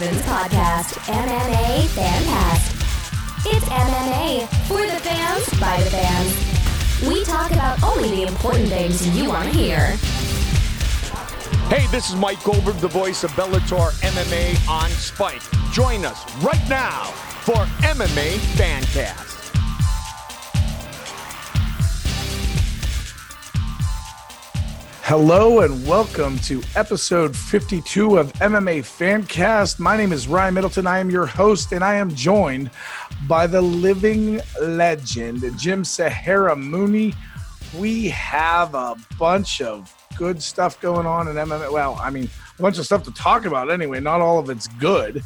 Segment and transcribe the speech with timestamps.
[0.00, 2.74] Podcast, MMA Fancast.
[3.44, 7.06] It's MMA for the fans by the fans.
[7.06, 9.96] We talk about only the important things you want to hear.
[11.68, 15.42] Hey, this is Mike Goldberg, the voice of Bellator MMA on Spike.
[15.70, 17.04] Join us right now
[17.44, 19.29] for MMA Fancast.
[25.10, 29.80] Hello and welcome to episode 52 of MMA Fancast.
[29.80, 30.86] My name is Ryan Middleton.
[30.86, 32.70] I am your host, and I am joined
[33.26, 37.12] by the living legend, Jim Sahara Mooney.
[37.76, 41.72] We have a bunch of good stuff going on in MMA.
[41.72, 43.98] Well, I mean, a bunch of stuff to talk about anyway.
[43.98, 45.24] Not all of it's good,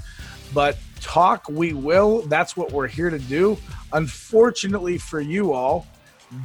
[0.55, 2.23] but talk we will.
[2.23, 3.59] That's what we're here to do.
[3.93, 5.87] Unfortunately for you all,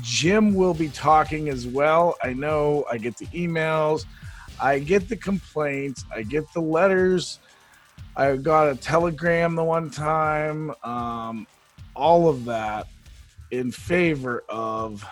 [0.02, 2.16] Jim will be talking as well.
[2.24, 4.06] I know I get the emails,
[4.62, 7.40] I get the complaints, I get the letters.
[8.16, 11.48] I got a telegram the one time, um,
[11.96, 12.88] all of that
[13.52, 15.06] in favor of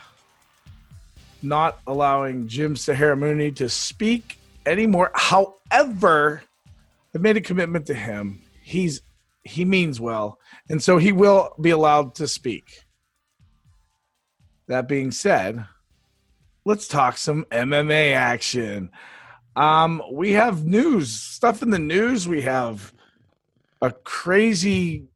[1.41, 5.11] not allowing Jim Sahara Mooney to speak anymore.
[5.13, 6.43] However,
[7.15, 8.41] I made a commitment to him.
[8.61, 9.01] He's
[9.43, 12.81] he means well, and so he will be allowed to speak.
[14.67, 15.65] That being said,
[16.65, 18.91] let's talk some MMA action.
[19.55, 22.27] Um, we have news, stuff in the news.
[22.27, 22.93] We have
[23.81, 25.07] a crazy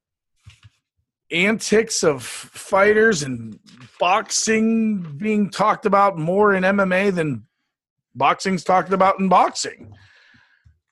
[1.31, 3.59] antics of fighters and
[3.99, 7.45] boxing being talked about more in MMA than
[8.15, 9.93] boxing's talked about in boxing.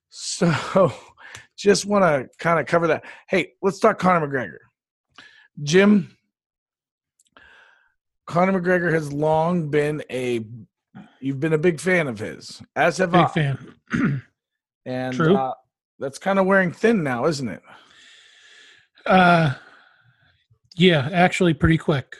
[0.10, 0.94] So
[1.58, 3.04] just want to kind of cover that.
[3.28, 4.58] Hey, let's talk Conor McGregor.
[5.64, 6.16] Jim,
[8.30, 10.46] Conor McGregor has long been a
[11.20, 13.28] you've been a big fan of his, as have Big I.
[13.28, 13.76] fan.
[14.86, 15.36] And True.
[15.36, 15.54] Uh,
[16.00, 17.62] that's kind of wearing thin now, isn't it?
[19.06, 19.54] Uh,
[20.76, 22.16] yeah, actually, pretty quick.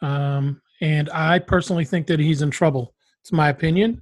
[0.00, 2.94] Um, and I personally think that he's in trouble.
[3.20, 4.00] It's my opinion,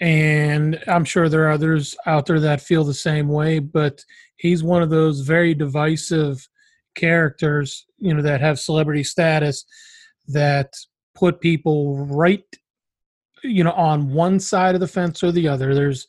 [0.00, 3.58] and I'm sure there are others out there that feel the same way.
[3.58, 4.04] But
[4.36, 6.46] he's one of those very divisive
[6.94, 9.64] characters, you know, that have celebrity status
[10.28, 10.74] that
[11.14, 12.44] put people right,
[13.42, 15.74] you know, on one side of the fence or the other.
[15.74, 16.06] There's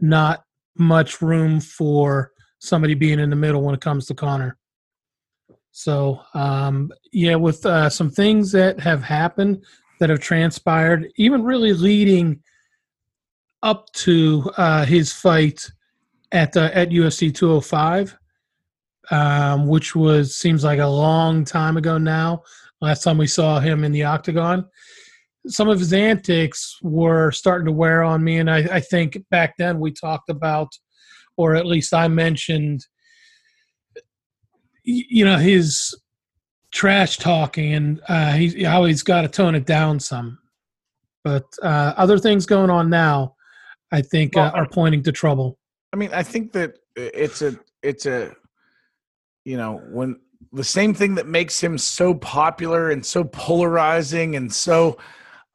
[0.00, 0.44] not
[0.76, 4.56] much room for somebody being in the middle when it comes to Conor.
[5.70, 9.64] So, um, yeah, with uh, some things that have happened
[10.00, 12.42] that have transpired, even really leading
[13.62, 15.70] up to uh, his fight
[16.32, 18.16] at uh, at UFC 205,
[19.10, 22.42] um, which was seems like a long time ago now.
[22.80, 24.66] Last time we saw him in the octagon,
[25.46, 29.54] some of his antics were starting to wear on me, and I, I think back
[29.58, 30.68] then we talked about,
[31.36, 32.86] or at least I mentioned,
[34.84, 35.94] you know, his
[36.72, 40.38] trash talking, and uh, he how he's got to tone it down some.
[41.24, 43.34] But uh, other things going on now,
[43.92, 45.58] I think, uh, are pointing to trouble.
[45.92, 48.34] I mean, I think that it's a it's a
[49.44, 50.20] you know when
[50.52, 54.96] the same thing that makes him so popular and so polarizing and so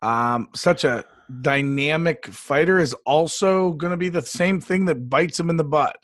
[0.02, 1.06] um, such a
[1.42, 5.64] dynamic fighter is also going to be the same thing that bites him in the
[5.64, 5.96] butt,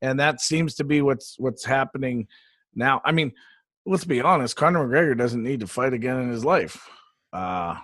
[0.00, 2.26] and that seems to be what's what's happening
[2.74, 3.02] now.
[3.04, 3.32] I mean,
[3.84, 6.88] let's be honest, Conor McGregor doesn't need to fight again in his life.
[7.32, 7.76] Uh,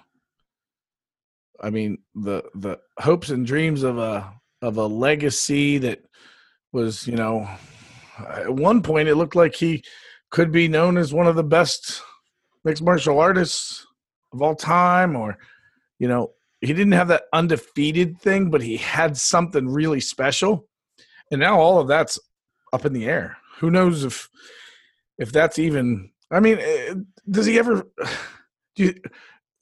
[1.60, 6.02] I mean, the the hopes and dreams of a of a legacy that
[6.72, 7.48] was, you know,
[8.18, 9.84] at one point it looked like he
[10.30, 12.02] could be known as one of the best
[12.64, 13.86] mixed martial artists
[14.32, 15.38] of all time, or,
[15.98, 20.68] you know, he didn't have that undefeated thing, but he had something really special.
[21.30, 22.18] And now all of that's
[22.72, 23.36] up in the air.
[23.58, 24.28] Who knows if
[25.18, 26.94] if that's even I mean, eh,
[27.30, 27.86] does he ever
[28.76, 28.94] do you,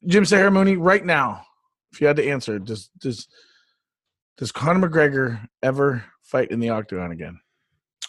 [0.07, 1.45] Jim Mooney right now,
[1.93, 3.29] if you had to answer, does does
[4.37, 7.39] does Conor McGregor ever fight in the octagon again?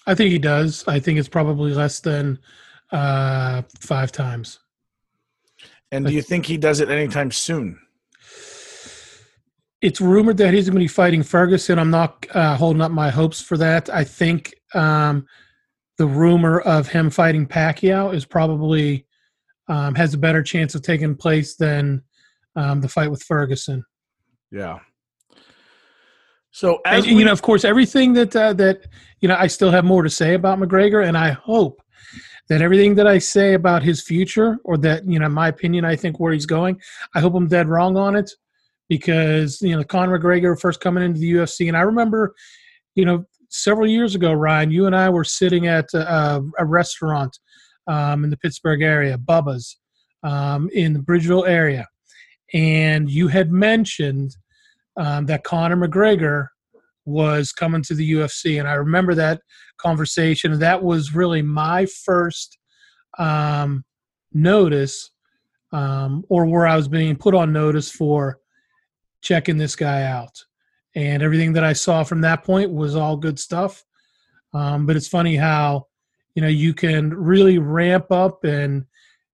[0.08, 0.84] I think he does.
[0.88, 2.40] I think it's probably less than
[2.92, 4.60] uh, five times.
[5.92, 7.80] And do you think he does it anytime soon?
[9.82, 11.78] It's rumored that he's going to be fighting Ferguson.
[11.78, 13.90] I'm not uh, holding up my hopes for that.
[13.90, 15.28] I think um,
[15.98, 19.06] the rumor of him fighting Pacquiao is probably
[19.68, 22.02] um, has a better chance of taking place than
[22.56, 23.84] um, the fight with Ferguson.
[24.52, 24.80] Yeah.
[26.56, 28.88] So And, we, you know, of course, everything that uh, that
[29.20, 31.82] you know, I still have more to say about McGregor, and I hope
[32.48, 35.98] that everything that I say about his future, or that you know, my opinion, I
[35.98, 36.80] think where he's going,
[37.14, 38.32] I hope I'm dead wrong on it,
[38.88, 42.34] because you know, Conor McGregor first coming into the UFC, and I remember,
[42.96, 47.38] you know, several years ago, Ryan, you and I were sitting at a, a restaurant
[47.88, 49.78] um, in the Pittsburgh area, Bubba's,
[50.24, 51.86] um, in the Bridgeville area,
[52.54, 54.38] and you had mentioned
[54.98, 56.48] um, that Conor McGregor
[57.06, 59.42] was coming to the UFC, and I remember that
[59.78, 60.58] conversation.
[60.60, 62.58] That was really my first
[63.20, 63.84] um,
[64.34, 65.12] notice,
[65.72, 68.40] um, or where I was being put on notice for
[69.22, 70.44] checking this guy out.
[70.96, 73.84] And everything that I saw from that point was all good stuff.
[74.54, 75.88] Um, but it's funny how
[76.34, 78.86] you know you can really ramp up and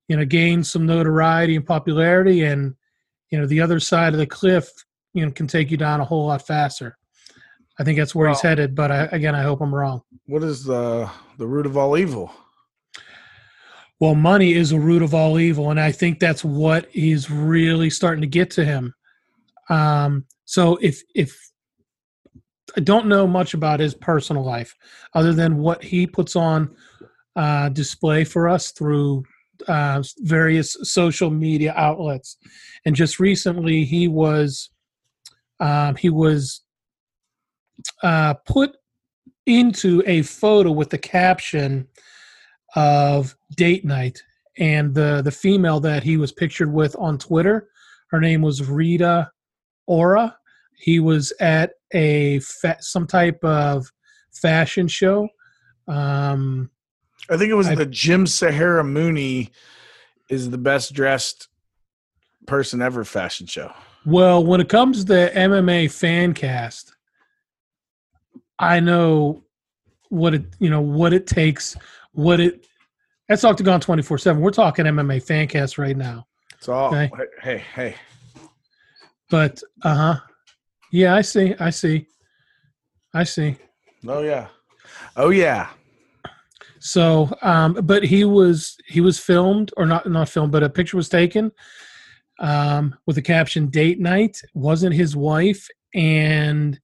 [0.07, 2.75] you know gain some notoriety and popularity, and
[3.29, 4.69] you know the other side of the cliff
[5.13, 6.97] you know can take you down a whole lot faster.
[7.79, 10.01] I think that's where well, he's headed, but I, again, I hope I'm wrong.
[10.27, 12.31] What is the the root of all evil?
[13.99, 17.89] Well, money is a root of all evil, and I think that's what is really
[17.89, 18.93] starting to get to him.
[19.69, 21.37] Um, so if if
[22.75, 24.75] I don't know much about his personal life,
[25.13, 26.75] other than what he puts on
[27.35, 29.23] uh, display for us through
[29.67, 32.37] uh, various social media outlets,
[32.85, 34.71] and just recently he was
[35.61, 36.61] um, he was
[38.03, 38.75] uh, put
[39.45, 41.87] into a photo with the caption
[42.75, 44.21] of date night,
[44.57, 47.69] and the the female that he was pictured with on Twitter,
[48.09, 49.31] her name was Rita
[49.87, 50.35] Ora.
[50.77, 53.91] He was at a fa- some type of
[54.33, 55.29] fashion show.
[55.87, 56.71] Um,
[57.29, 59.51] I think it was I, the Jim Sahara Mooney
[60.27, 61.49] is the best dressed
[62.47, 63.71] person ever fashion show.
[64.05, 66.95] Well, when it comes to MMA fan cast,
[68.57, 69.43] I know
[70.09, 71.77] what it you know what it takes,
[72.11, 72.67] what it
[73.29, 74.41] that's Octagon twenty four seven.
[74.41, 76.27] We're talking MMA fan cast right now.
[76.57, 77.11] It's all okay?
[77.41, 77.95] hey, hey.
[79.29, 80.19] But uh huh.
[80.91, 81.55] Yeah, I see.
[81.59, 82.07] I see.
[83.13, 83.55] I see.
[84.07, 84.47] Oh yeah.
[85.15, 85.69] Oh yeah.
[86.79, 90.97] So, um, but he was he was filmed or not not filmed, but a picture
[90.97, 91.51] was taken
[92.41, 96.77] um, with the caption "Date Night." Wasn't his wife, and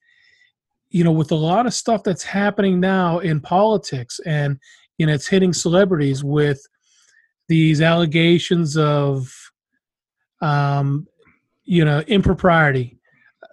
[0.90, 4.58] you know, with a lot of stuff that's happening now in politics, and
[4.98, 6.66] you know, it's hitting celebrities with
[7.50, 9.30] these allegations of
[10.42, 11.08] um,
[11.66, 12.98] you know impropriety,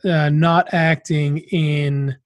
[0.04, 2.16] uh, not acting in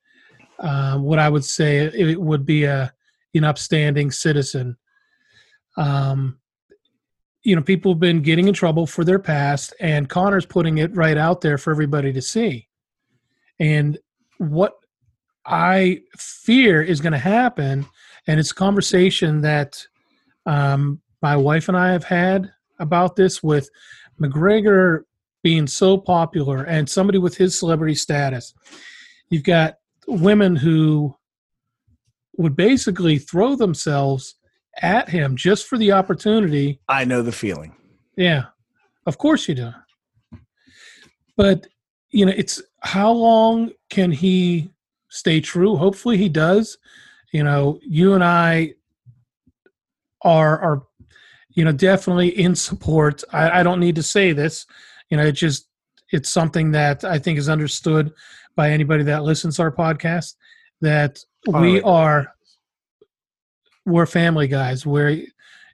[0.59, 2.93] uh, what I would say it would be a
[3.35, 4.77] an upstanding citizen.
[5.77, 6.39] Um,
[7.43, 10.95] you know, people have been getting in trouble for their past, and conor's putting it
[10.95, 12.69] right out there for everybody to see.
[13.59, 13.99] And
[14.39, 14.75] what
[15.47, 17.87] I fear is going to happen,
[18.27, 19.85] and it's a conversation that
[20.47, 23.71] um, my wife and I have had about this with
[24.21, 25.03] McGregor
[25.43, 28.55] being so popular and somebody with his celebrity status.
[29.31, 29.77] You've got
[30.07, 31.15] women who
[32.37, 34.37] would basically throw themselves
[34.83, 36.81] at him just for the opportunity.
[36.89, 37.75] I know the feeling.
[38.17, 38.45] Yeah,
[39.07, 39.71] of course you do.
[41.37, 41.67] But,
[42.11, 44.71] you know, it's how long can he
[45.09, 45.77] stay true?
[45.77, 46.79] Hopefully he does.
[47.33, 48.75] You know, you and I
[50.23, 50.83] are, are
[51.51, 53.23] you know, definitely in support.
[53.33, 54.67] I, I don't need to say this
[55.11, 55.69] you know, it just
[56.13, 58.13] it's something that I think is understood
[58.57, 60.35] by anybody that listens to our podcast
[60.81, 62.33] that oh, we are
[63.89, 64.87] we're family guys.
[64.87, 65.25] We're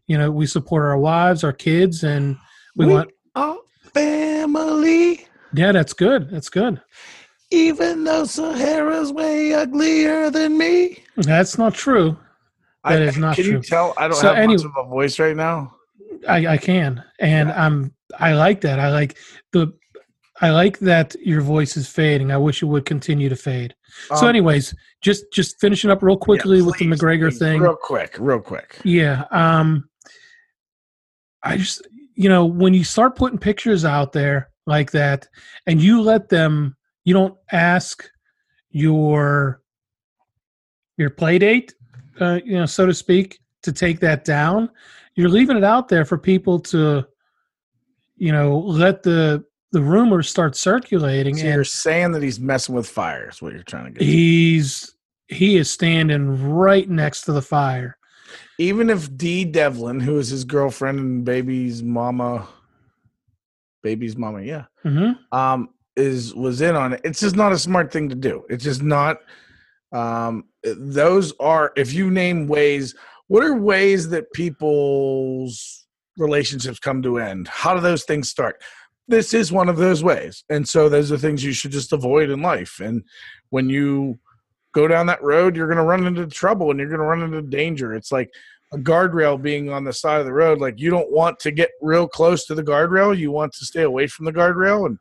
[0.06, 2.36] you know we support our wives, our kids, and
[2.76, 3.58] we, we want our
[3.92, 5.26] family.
[5.52, 6.30] Yeah, that's good.
[6.30, 6.80] That's good.
[7.50, 11.04] Even though Sahara's way uglier than me.
[11.16, 12.16] That's not true.
[12.84, 13.52] That I, is not can true.
[13.54, 15.74] Can you tell I don't so have any, much of a voice right now?
[16.28, 17.64] I, I can, and yeah.
[17.64, 18.78] I'm I like that.
[18.78, 19.16] I like
[19.52, 19.72] the
[20.40, 22.32] I like that your voice is fading.
[22.32, 23.74] I wish it would continue to fade.
[24.10, 27.38] Um, so, anyways, just just finishing up real quickly yeah, please, with the McGregor please,
[27.38, 27.60] thing.
[27.60, 28.80] Real quick, real quick.
[28.84, 29.24] Yeah.
[29.30, 29.88] Um
[31.42, 35.28] I just you know, when you start putting pictures out there like that
[35.66, 38.04] and you let them you don't ask
[38.70, 39.60] your
[40.96, 41.74] your play date,
[42.20, 44.70] uh, you know, so to speak, to take that down,
[45.14, 47.06] you're leaving it out there for people to
[48.16, 51.36] you know, let the the rumors start circulating.
[51.36, 53.28] So and you're saying that he's messing with fire.
[53.28, 54.02] Is what you're trying to get.
[54.02, 54.94] He's
[55.26, 57.98] he is standing right next to the fire.
[58.58, 62.46] Even if Dee Devlin, who is his girlfriend and baby's mama,
[63.82, 65.36] baby's mama, yeah, mm-hmm.
[65.36, 67.00] um, is was in on it.
[67.02, 68.44] It's just not a smart thing to do.
[68.48, 69.18] It's just not.
[69.90, 72.94] Um, those are if you name ways.
[73.26, 75.84] What are ways that people's
[76.16, 77.48] relationships come to end?
[77.48, 78.62] How do those things start?
[79.06, 80.44] This is one of those ways.
[80.48, 82.80] And so those are things you should just avoid in life.
[82.80, 83.04] And
[83.50, 84.18] when you
[84.72, 87.22] go down that road, you're going to run into trouble and you're going to run
[87.22, 87.94] into danger.
[87.94, 88.30] It's like
[88.74, 90.58] a guardrail being on the side of the road.
[90.58, 93.16] Like you don't want to get real close to the guardrail.
[93.16, 94.98] You want to stay away from the guardrail, and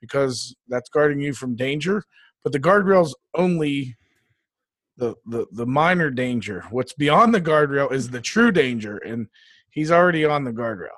[0.00, 2.04] because that's guarding you from danger.
[2.44, 3.96] But the guardrail's only
[4.96, 6.64] the the the minor danger.
[6.70, 9.26] What's beyond the guardrail is the true danger, and
[9.70, 10.88] he's already on the guardrail.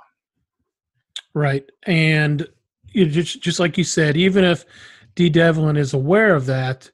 [1.38, 2.48] Right, and
[2.88, 4.64] you just just like you said, even if
[5.14, 5.30] D.
[5.30, 6.90] Devlin is aware of that,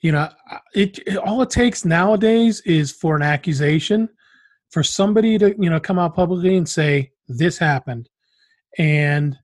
[0.00, 0.30] you know,
[0.74, 4.08] it, it all it takes nowadays is for an accusation,
[4.70, 8.08] for somebody to you know come out publicly and say this happened,
[8.78, 9.38] and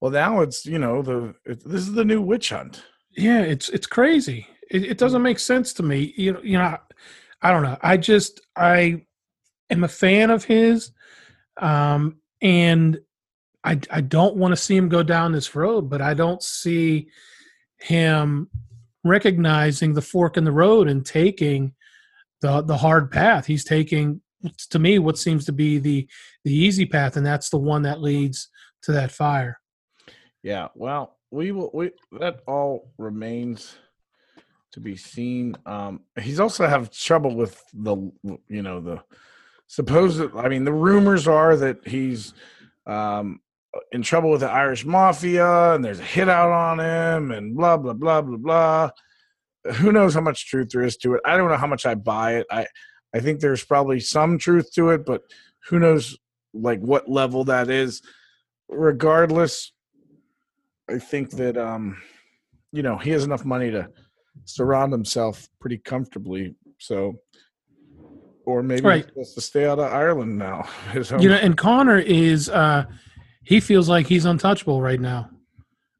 [0.00, 2.84] Well, now it's you know the it, this is the new witch hunt.
[3.16, 4.46] yeah, it's it's crazy.
[4.70, 6.12] It, it doesn't make sense to me.
[6.16, 6.76] You know, you know,
[7.42, 7.78] I don't know.
[7.82, 9.06] I just I
[9.70, 10.90] am a fan of his,
[11.60, 13.00] um, and
[13.66, 17.08] I I don't want to see him go down this road, but I don't see
[17.78, 18.48] him
[19.04, 21.74] recognizing the fork in the road and taking
[22.40, 23.46] the the hard path.
[23.46, 24.20] He's taking
[24.70, 26.08] to me what seems to be the
[26.44, 28.48] the easy path, and that's the one that leads
[28.82, 29.58] to that fire.
[30.42, 31.70] Yeah, well, we will.
[31.74, 33.76] We that all remains
[34.72, 35.56] to be seen.
[35.66, 37.96] Um, he's also have trouble with the
[38.48, 39.02] you know the
[39.66, 40.22] supposed.
[40.36, 42.32] I mean, the rumors are that he's
[42.86, 43.40] um,
[43.92, 47.76] in trouble with the Irish mafia, and there's a hit out on him, and blah
[47.76, 48.90] blah blah blah blah.
[49.76, 51.20] Who knows how much truth there is to it?
[51.24, 52.46] I don't know how much I buy it.
[52.50, 52.66] I
[53.14, 55.22] I think there's probably some truth to it, but
[55.68, 56.16] who knows
[56.54, 58.02] like what level that is.
[58.68, 59.72] Regardless,
[60.90, 61.96] I think that um,
[62.72, 63.88] you know, he has enough money to
[64.44, 66.54] surround himself pretty comfortably.
[66.78, 67.14] So,
[68.44, 69.04] or maybe Right.
[69.04, 70.68] he's supposed to stay out of Ireland now.
[70.94, 72.84] You know and conor is uh
[73.46, 75.30] he feels like he's untouchable right now.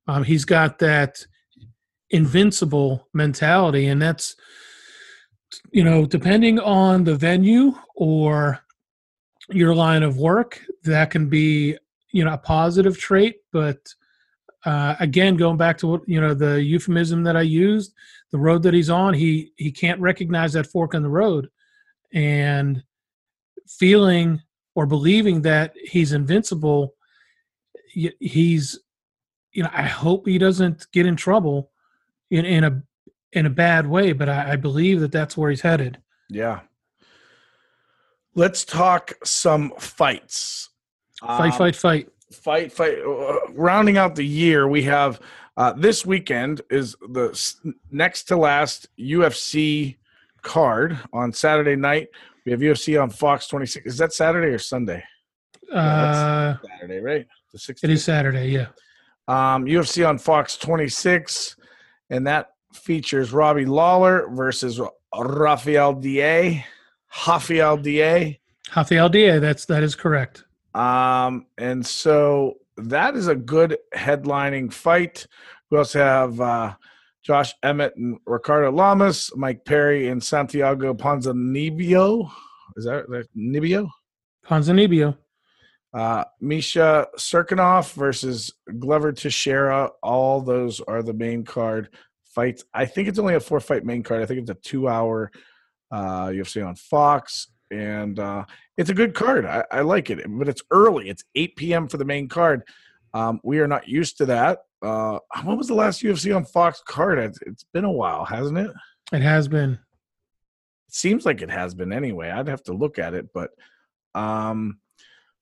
[0.09, 1.25] Um he's got that
[2.11, 4.37] invincible mentality and that's
[5.71, 8.61] you know depending on the venue or
[9.51, 11.77] your line of work that can be
[12.13, 13.37] you know a positive trait.
[13.53, 13.79] But
[14.65, 17.95] uh again going back to what you know the euphemism that i used
[18.33, 21.49] the road that he's on he he can't recognize that fork in the road.
[22.13, 22.83] And
[23.69, 24.41] feeling
[24.75, 26.96] or believing that he's invincible
[28.21, 28.79] he's
[29.53, 31.71] you know i hope he doesn't get in trouble
[32.31, 32.83] in, in a
[33.33, 35.99] in a bad way but I, I believe that that's where he's headed.
[36.29, 36.61] Yeah.
[38.35, 40.69] Let's talk some fights.
[41.21, 42.09] fight Um, fight fight.
[42.33, 45.21] fight fight uh, rounding out the year we have
[45.57, 47.57] uh, this weekend is the s-
[47.91, 49.97] next to last ufc
[50.43, 52.09] card on saturday night.
[52.45, 55.03] We have ufc on fox 26 is that saturday or sunday?
[55.73, 58.67] Uh saturday right the 16th it is saturday yeah
[59.29, 61.57] um, ufc on fox 26
[62.11, 64.81] and that features robbie lawler versus
[65.15, 66.65] rafael da
[67.27, 68.39] rafael da
[68.75, 75.27] Rafael Dia, that's that is correct Um, and so that is a good headlining fight.
[75.71, 76.75] We also have uh,
[77.23, 82.31] Josh Emmett and Ricardo Lamas, Mike Perry and Santiago Ponzinibbio.
[82.77, 83.89] Is that, that Nibio?
[84.47, 85.17] Ponzinibbio.
[85.97, 89.91] Uh, Misha Cirkunov versus Glover Teixeira.
[90.03, 91.89] All those are the main card
[92.27, 92.65] fights.
[92.75, 94.23] I think it's only a four fight main card.
[94.23, 95.33] I think it's a two hour
[95.91, 97.49] uh, UFC on Fox.
[97.71, 98.45] And uh,
[98.77, 99.47] it's a good card.
[99.47, 101.09] I, I like it, but it's early.
[101.09, 101.89] It's 8 p.m.
[101.89, 102.63] for the main card.
[103.15, 104.59] Um, we are not used to that.
[104.83, 107.19] Uh, when was the last UFC on Fox card?
[107.19, 108.71] It's, it's been a while, hasn't it?
[109.15, 109.73] It has been.
[110.89, 112.29] It seems like it has been anyway.
[112.29, 113.51] I'd have to look at it, but
[114.15, 114.79] um,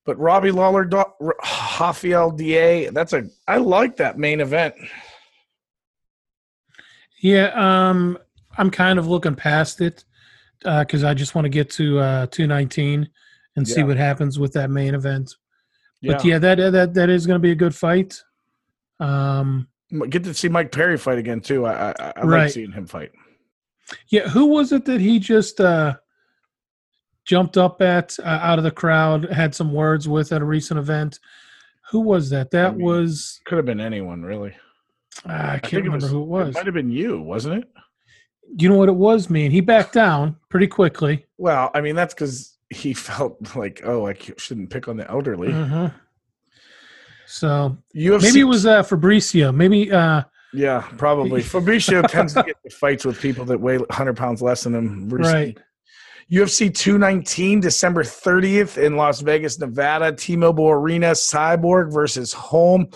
[0.05, 0.89] but Robbie Lawler,
[1.21, 2.91] Rafael Da.
[2.91, 3.29] That's a.
[3.49, 4.75] I like that main event.
[7.23, 8.19] Yeah, um,
[8.59, 10.05] I'm kind of looking past it
[10.63, 13.09] because I just want to get to uh, 219
[13.57, 15.35] and see what happens with that main event.
[16.03, 18.21] But yeah, that that that is going to be a good fight.
[19.01, 19.69] Um,
[20.11, 21.65] get to see Mike Perry fight again too.
[21.65, 23.11] I I, I like seeing him fight.
[24.09, 25.95] yeah, who was it that he just uh,
[27.25, 30.79] jumped up at uh, out of the crowd, had some words with at a recent
[30.79, 31.19] event?
[31.91, 32.51] Who was that?
[32.51, 34.55] That mean, was Could have been anyone really.
[35.27, 36.49] ah, I I can't it remember was- who it was.
[36.49, 37.71] It might have been you, wasn't it?
[38.59, 41.25] you know what it was, me, and he backed down pretty quickly.
[41.39, 45.49] Well, I mean that's because he felt like, oh, I shouldn't pick on the elderly.
[45.49, 45.93] Mhm.
[47.27, 49.55] So UFC, maybe it was uh, Fabricio.
[49.55, 51.43] Maybe uh, yeah, probably.
[51.43, 55.09] Fabricio tends to get into fights with people that weigh 100 pounds less than him.
[55.09, 55.33] recently.
[55.47, 55.59] right.
[56.33, 62.87] UFC 219, December 30th in Las Vegas, Nevada, T Mobile Arena, Cyborg versus Holm.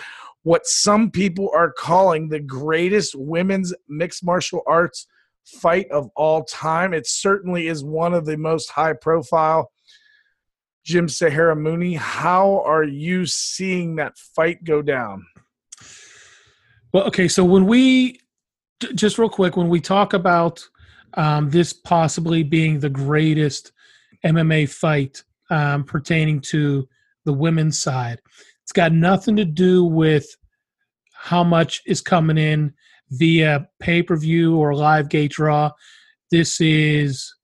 [0.43, 5.07] What some people are calling the greatest women's mixed martial arts
[5.45, 6.95] fight of all time.
[6.95, 9.71] It certainly is one of the most high profile.
[10.85, 15.27] Jim Sahara Mooney, how are you seeing that fight go down?
[16.93, 18.21] Well, okay, so when we
[18.95, 20.67] just real quick, when we talk about
[21.15, 23.73] um, this possibly being the greatest
[24.25, 26.89] MMA fight um, pertaining to
[27.25, 28.21] the women's side,
[28.63, 30.27] it's got nothing to do with
[31.13, 32.73] how much is coming in
[33.11, 35.71] via pay per view or live gate draw.
[36.31, 37.35] This is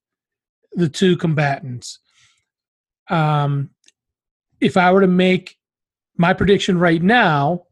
[0.73, 1.99] the two combatants.
[3.11, 3.71] Um,
[4.61, 5.57] if I were to make
[6.17, 7.65] my prediction right now,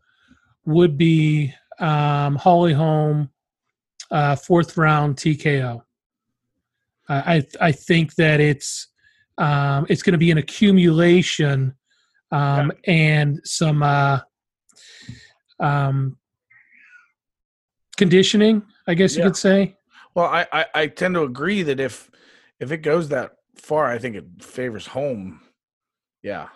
[0.65, 3.31] would be um, Holly Holm,
[4.13, 5.83] uh, fourth round TKO.
[7.09, 8.89] I I think that it's
[9.39, 11.75] um, it's going to be an accumulation
[12.31, 14.21] um, and some uh,
[15.61, 16.17] um,
[17.97, 19.27] conditioning, I guess you Yeah.
[19.29, 19.77] could say.
[20.15, 22.11] Well, I, I, I tend to agree that if
[22.61, 25.41] if it goes that far, I think it favors Holm.
[26.23, 26.49] Yeah.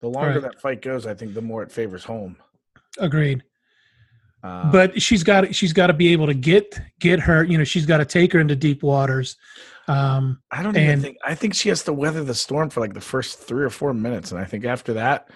[0.00, 0.42] The longer Right.
[0.42, 2.36] that fight goes, I think the more it favors Holm.
[2.98, 3.42] Agreed.
[4.42, 7.44] Uh, but she's got she's got to be able to get get her.
[7.44, 9.36] You know, she's got to take her into deep waters.
[9.86, 12.80] Um, I don't even and- think I think she has to weather the storm for
[12.80, 15.28] like the first three or four minutes, and I think after that,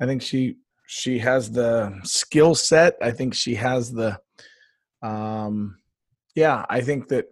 [0.00, 0.56] I think she
[0.86, 2.96] she has the skill set.
[3.00, 4.18] I think she has the,
[5.02, 5.78] um,
[6.34, 6.66] yeah.
[6.68, 7.26] I think that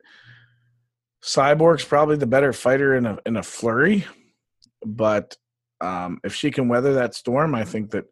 [1.25, 4.05] Cyborg's probably the better fighter in a in a flurry,
[4.87, 5.37] but
[5.81, 8.05] um, if she can weather that storm, I think that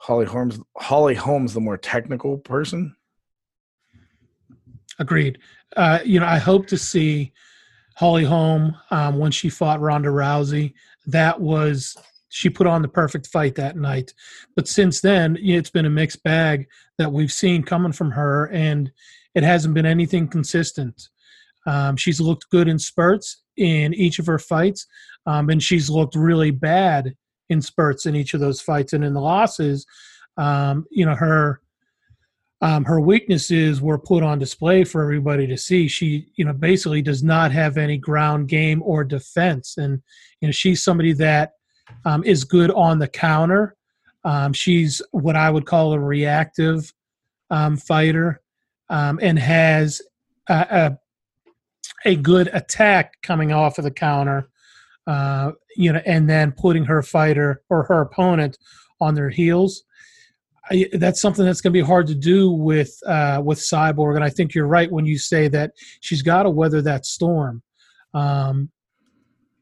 [0.00, 2.96] Holly Holm's Holly Holm's the more technical person.
[4.98, 5.38] Agreed.
[5.76, 7.32] Uh, you know, I hope to see
[7.96, 10.72] Holly Holm um, when she fought Ronda Rousey.
[11.06, 11.96] That was
[12.30, 14.14] she put on the perfect fight that night.
[14.56, 16.66] But since then, it's been a mixed bag
[16.96, 18.90] that we've seen coming from her, and
[19.34, 21.08] it hasn't been anything consistent.
[21.66, 24.86] Um, she's looked good in spurts in each of her fights,
[25.26, 27.14] um, and she's looked really bad
[27.50, 28.94] in spurts in each of those fights.
[28.94, 29.86] And in the losses,
[30.36, 31.60] um, you know, her
[32.62, 35.88] um, her weaknesses were put on display for everybody to see.
[35.88, 40.02] She, you know, basically does not have any ground game or defense, and
[40.40, 41.52] you know, she's somebody that
[42.04, 43.76] um, is good on the counter.
[44.24, 46.92] Um, she's what I would call a reactive
[47.48, 48.42] um, fighter,
[48.90, 50.02] um, and has
[50.48, 50.98] a, a
[52.04, 54.49] a good attack coming off of the counter.
[55.10, 58.56] Uh, you know, and then putting her fighter or her opponent
[59.00, 59.82] on their heels.
[60.70, 64.22] I, that's something that's going to be hard to do with uh, with Cyborg, and
[64.22, 67.60] I think you're right when you say that she's got to weather that storm.
[68.14, 68.70] Um,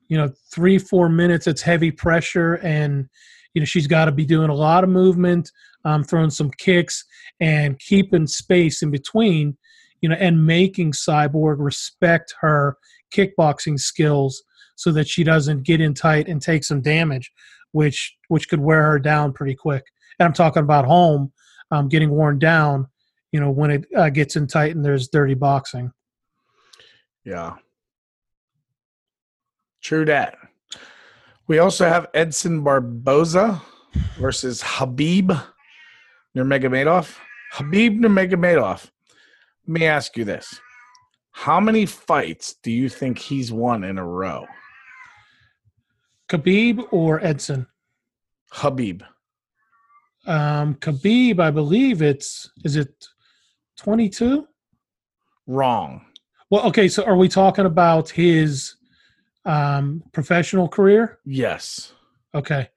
[0.08, 3.08] you know, three four minutes, it's heavy pressure, and
[3.54, 5.50] you know she's got to be doing a lot of movement,
[5.87, 7.06] um, throwing some kicks,
[7.40, 9.56] and keeping space in between.
[10.02, 12.76] You know, and making Cyborg respect her
[13.14, 14.42] kickboxing skills
[14.78, 17.30] so that she doesn't get in tight and take some damage,
[17.72, 19.84] which which could wear her down pretty quick
[20.18, 21.32] and I'm talking about Holm
[21.70, 22.86] um, getting worn down.
[23.32, 25.92] You know, when it uh, gets in tight and there's dirty boxing.
[27.24, 27.56] Yeah.
[29.82, 30.36] True that.
[31.46, 33.60] We also have Edson Barboza
[34.18, 35.40] versus Khabib
[36.36, 37.16] Nurmagomedov.
[37.54, 38.90] Khabib Nurmagomedov.
[39.66, 40.58] Let me ask you this:
[41.32, 44.46] How many fights do you think he's won in a row?
[46.28, 47.66] Khabib or Edson?
[48.52, 49.02] Khabib.
[50.26, 53.06] Um, Khabib, I believe it's is it
[53.78, 54.46] 22?
[55.46, 56.04] Wrong.
[56.50, 56.88] Well, okay.
[56.88, 58.76] So are we talking about his
[59.44, 61.18] um, professional career?
[61.24, 61.92] Yes.
[62.34, 62.68] Okay.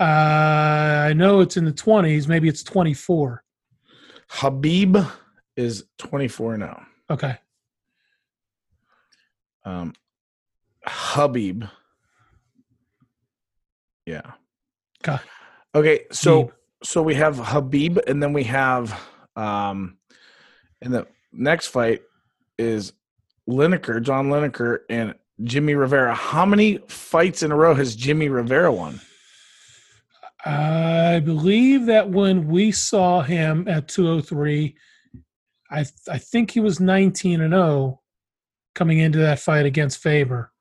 [0.00, 2.26] Uh, I know it's in the 20s.
[2.26, 3.44] Maybe it's 24.
[4.30, 5.10] Khabib
[5.56, 6.82] is 24 now.
[7.10, 7.36] Okay.
[9.64, 9.92] Um,
[10.86, 11.70] Khabib.
[14.06, 14.32] Yeah.
[15.06, 15.22] Okay.
[15.74, 16.04] Okay.
[16.12, 16.52] So Khabib.
[16.82, 18.98] so we have Khabib, and then we have
[19.36, 19.98] um,
[20.80, 22.02] and the next fight
[22.58, 22.92] is
[23.48, 26.14] Lineker, John Lineker, and Jimmy Rivera.
[26.14, 29.00] How many fights in a row has Jimmy Rivera won?
[30.44, 34.76] I believe that when we saw him at 203,
[35.70, 38.00] I I think he was 19 and 0
[38.74, 40.52] coming into that fight against Faber.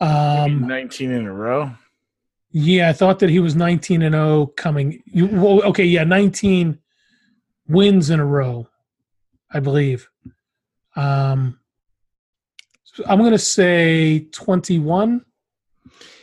[0.00, 1.70] Um, 19 in a row.
[2.58, 5.02] Yeah, I thought that he was 19 and 0 coming.
[5.04, 6.78] You, well, okay, yeah, 19
[7.68, 8.66] wins in a row,
[9.50, 10.08] I believe.
[10.96, 11.60] Um,
[12.84, 15.22] so I'm going to say 21.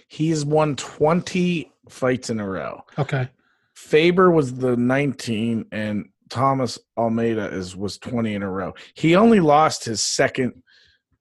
[0.08, 2.82] He's won 20 fights in a row.
[2.98, 3.30] Okay.
[3.76, 8.74] Faber was the 19 and Thomas Almeida is was 20 in a row.
[8.96, 10.64] He only lost his second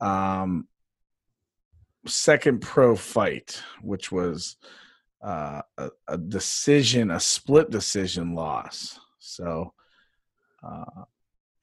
[0.00, 0.66] um
[2.06, 4.56] second pro fight, which was
[5.22, 8.98] uh, a, a decision, a split decision loss.
[9.18, 9.72] So,
[10.62, 11.04] uh,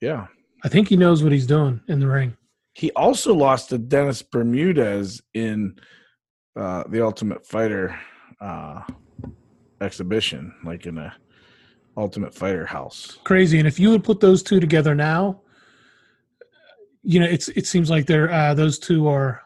[0.01, 0.27] yeah.
[0.63, 2.35] I think he knows what he's doing in the ring.
[2.73, 5.75] He also lost to Dennis Bermudez in
[6.55, 7.99] uh, the Ultimate Fighter
[8.39, 8.83] uh,
[9.81, 11.13] exhibition, like in a
[11.97, 13.17] Ultimate Fighter house.
[13.23, 13.59] Crazy.
[13.59, 15.41] And if you would put those two together now,
[17.03, 19.41] you know, it's it seems like they're uh, those two are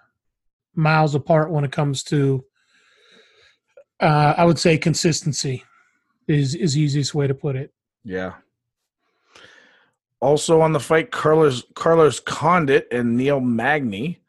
[0.76, 2.44] miles apart when it comes to
[4.04, 5.64] uh, I would say consistency
[6.28, 7.72] is is easiest way to put it.
[8.04, 8.34] Yeah.
[10.20, 14.22] Also on the fight, Carlos Carlos Condit and Neil Magny,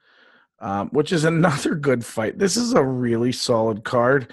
[0.61, 2.39] um, which is another good fight.
[2.39, 4.33] This is a really solid card.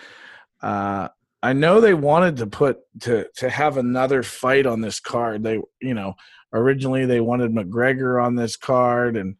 [0.62, 1.10] Uh,
[1.44, 5.44] I know they wanted to put to to have another fight on this card.
[5.44, 6.14] They you know
[6.54, 9.38] originally they wanted McGregor on this card, and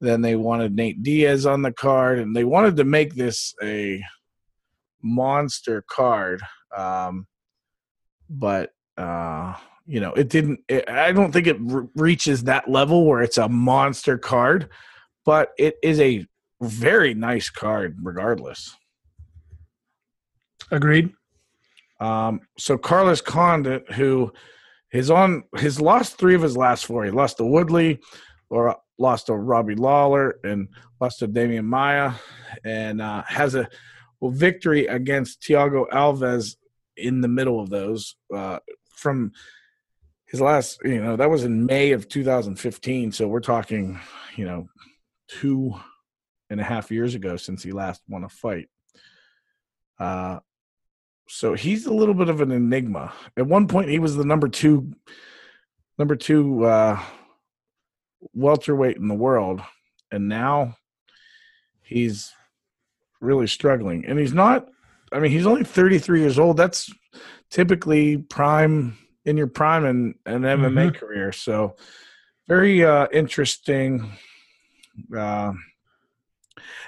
[0.00, 4.02] then they wanted Nate Diaz on the card, and they wanted to make this a
[5.02, 6.40] monster card.
[6.76, 7.26] Um,
[8.28, 9.54] but uh,
[9.86, 10.60] you know, it didn't.
[10.68, 14.68] It, I don't think it re- reaches that level where it's a monster card,
[15.24, 16.26] but it is a
[16.60, 18.76] very nice card, regardless.
[20.70, 21.12] Agreed.
[22.00, 24.32] Um, so Carlos Condit, who
[24.92, 27.04] is on his lost three of his last four.
[27.04, 28.00] He lost to Woodley,
[28.50, 30.68] or lost to Robbie Lawler, and
[31.00, 32.12] lost to Demian Maia,
[32.64, 33.68] and uh, has a
[34.20, 36.56] well, victory against Thiago Alves
[36.96, 38.58] in the middle of those uh,
[38.90, 39.32] from
[40.26, 43.12] his last, you know, that was in May of 2015.
[43.12, 43.98] So we're talking,
[44.36, 44.68] you know,
[45.28, 45.74] two
[46.50, 48.68] and a half years ago since he last won a fight.
[49.98, 50.40] Uh,
[51.28, 53.12] so he's a little bit of an enigma.
[53.36, 54.92] At one point, he was the number two,
[55.98, 57.00] number two uh,
[58.32, 59.60] welterweight in the world,
[60.10, 60.76] and now
[61.82, 62.32] he's
[63.20, 64.04] really struggling.
[64.06, 64.68] And he's not,
[65.12, 66.56] I mean, he's only 33 years old.
[66.56, 66.90] That's
[67.50, 70.94] typically prime in your prime in an MMA Mhm.
[70.96, 71.32] career.
[71.32, 71.76] So
[72.46, 74.12] very uh, interesting.
[75.14, 75.52] Uh,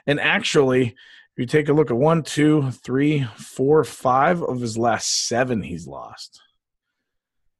[0.07, 4.77] and actually, if you take a look at one, two, three, four, five of his
[4.79, 6.41] last seven, he's lost.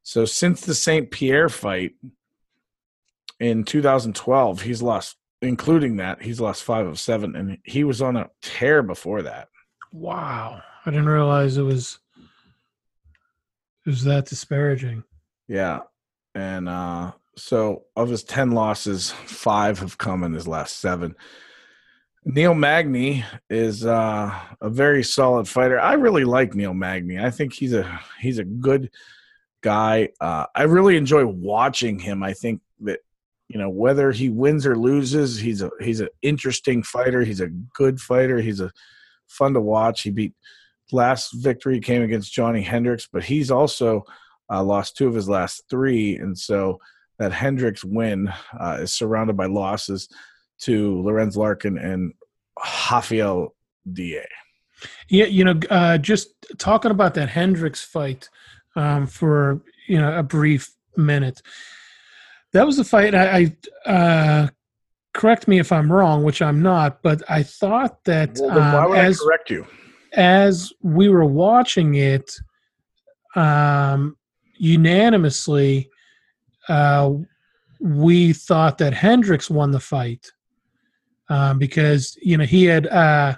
[0.03, 1.09] So since the St.
[1.11, 1.93] Pierre fight
[3.39, 8.15] in 2012, he's lost including that, he's lost five of seven, and he was on
[8.15, 9.49] a tear before that.
[9.91, 10.61] Wow.
[10.85, 11.99] I didn't realize it was
[13.85, 15.03] it was that disparaging.
[15.47, 15.81] Yeah,
[16.33, 21.15] and uh, so of his ten losses, five have come in his last seven.
[22.23, 25.79] Neil Magny is uh, a very solid fighter.
[25.79, 27.19] I really like Neil Magny.
[27.19, 28.91] I think he's a he's a good
[29.61, 30.09] guy.
[30.19, 32.23] Uh, I really enjoy watching him.
[32.23, 32.99] I think that
[33.51, 37.23] you know whether he wins or loses, he's a he's an interesting fighter.
[37.23, 38.39] He's a good fighter.
[38.39, 38.71] He's a
[39.27, 40.03] fun to watch.
[40.03, 40.33] He beat
[40.91, 44.03] last victory came against Johnny Hendricks, but he's also
[44.51, 46.79] uh, lost two of his last three, and so
[47.19, 50.09] that Hendricks win uh, is surrounded by losses
[50.61, 52.13] to Lorenz Larkin and
[52.89, 53.53] Rafael
[53.91, 54.21] Da.
[55.09, 58.29] Yeah, you know, uh, just talking about that Hendricks fight
[58.75, 61.41] um, for you know a brief minute.
[62.53, 63.15] That was a fight.
[63.15, 63.51] I,
[63.85, 64.47] I uh,
[65.13, 68.99] correct me if I'm wrong, which I'm not, but I thought that Well, then why
[68.99, 69.67] um, as I correct you?
[70.13, 72.35] as we were watching it,
[73.35, 74.17] um,
[74.57, 75.89] unanimously,
[76.67, 77.11] uh,
[77.79, 80.31] we thought that Hendricks won the fight
[81.29, 83.35] um, because you know he had uh,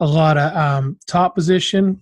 [0.00, 2.00] a lot of um, top position.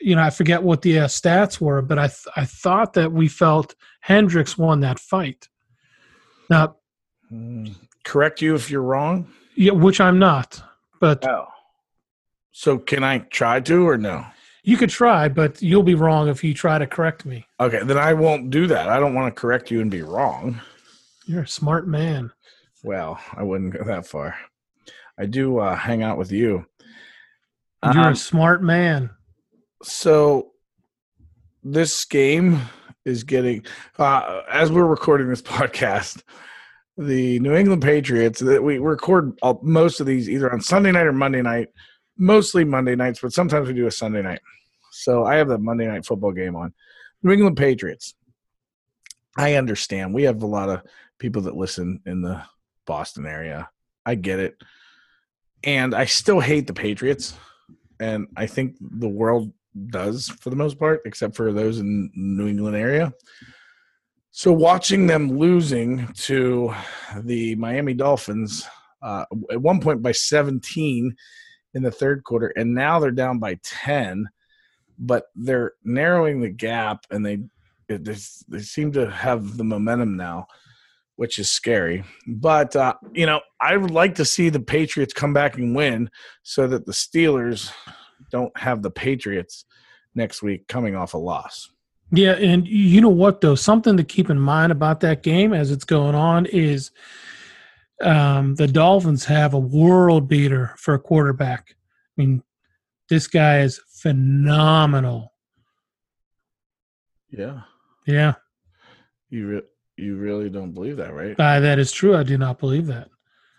[0.00, 3.10] You know, I forget what the uh, stats were, but I th- I thought that
[3.12, 5.48] we felt Hendricks won that fight.
[6.50, 6.76] Now,
[7.28, 7.66] Hmm.
[8.04, 9.30] Correct you if you're wrong.
[9.54, 10.62] yeah, which I'm not,
[10.98, 11.46] but Oh.
[12.52, 14.24] So can I try to or no?
[14.62, 17.46] you could try, but you'll be wrong if you try to correct me.
[17.60, 18.88] Okay, then I won't do that.
[18.88, 20.60] I don't want to correct you and be wrong.
[21.26, 22.32] You're a smart man.
[22.82, 24.36] Well, I wouldn't go that far.
[25.18, 26.64] I do uh, hang out with you.
[27.84, 29.10] You're Um, a smart man.
[29.82, 30.50] So
[31.62, 32.60] this game
[33.04, 33.64] is getting
[33.98, 36.22] uh, as we're recording this podcast
[36.96, 41.06] the new england patriots that we record all, most of these either on sunday night
[41.06, 41.68] or monday night
[42.18, 44.40] mostly monday nights but sometimes we do a sunday night.
[44.90, 46.74] So i have the monday night football game on.
[47.22, 48.14] New england patriots.
[49.36, 50.12] I understand.
[50.14, 50.82] We have a lot of
[51.18, 52.42] people that listen in the
[52.86, 53.70] boston area.
[54.04, 54.56] I get it.
[55.62, 57.34] And i still hate the patriots.
[58.00, 59.52] And i think the world
[59.86, 63.12] does for the most part, except for those in New England area.
[64.30, 66.72] So watching them losing to
[67.22, 68.68] the Miami Dolphins
[69.02, 71.16] uh, at one point by 17
[71.74, 74.28] in the third quarter, and now they're down by 10,
[74.98, 77.38] but they're narrowing the gap, and they
[77.88, 78.16] they,
[78.48, 80.46] they seem to have the momentum now,
[81.16, 82.04] which is scary.
[82.26, 86.10] But uh, you know, I would like to see the Patriots come back and win,
[86.42, 87.72] so that the Steelers
[88.30, 89.64] don't have the Patriots
[90.18, 91.70] next week coming off a loss.
[92.12, 95.70] Yeah, and you know what though, something to keep in mind about that game as
[95.70, 96.90] it's going on is
[98.02, 101.74] um, the Dolphins have a world beater for a quarterback.
[102.18, 102.42] I mean,
[103.08, 105.32] this guy is phenomenal.
[107.30, 107.60] Yeah,
[108.06, 108.34] Yeah,
[109.28, 109.62] you re-
[109.98, 111.38] you really don't believe that, right?
[111.38, 112.16] uh, that is true.
[112.16, 113.08] I do not believe that.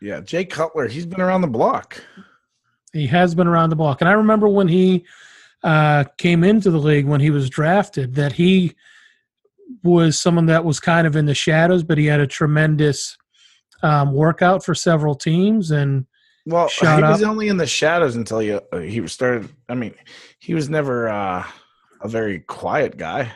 [0.02, 2.02] Yeah, Jay Cutler, he's been around the block.
[2.94, 5.06] He has been around the block, and I remember when he
[5.64, 8.76] uh, came into the league when he was drafted that he
[9.84, 13.18] was someone that was kind of in the shadows, but he had a tremendous
[13.84, 16.06] um, workout for several teams, and
[16.46, 17.30] Well, he was up.
[17.30, 19.50] only in the shadows until he uh, he started.
[19.70, 19.94] I mean,
[20.40, 21.46] he was never uh,
[22.02, 23.32] a very quiet guy.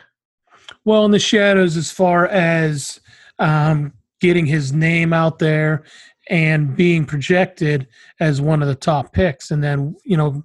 [0.84, 3.00] well in the shadows as far as
[3.38, 5.84] um, getting his name out there
[6.30, 7.86] and being projected
[8.20, 9.50] as one of the top picks.
[9.50, 10.42] And then, you know,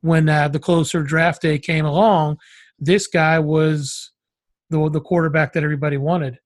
[0.00, 2.38] when uh, the closer draft day came along,
[2.78, 4.12] this guy was
[4.70, 6.38] the the quarterback that everybody wanted.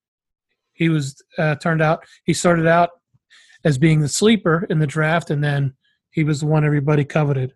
[0.73, 2.05] He was uh, turned out.
[2.25, 2.91] He started out
[3.65, 5.75] as being the sleeper in the draft, and then
[6.11, 7.55] he was the one everybody coveted.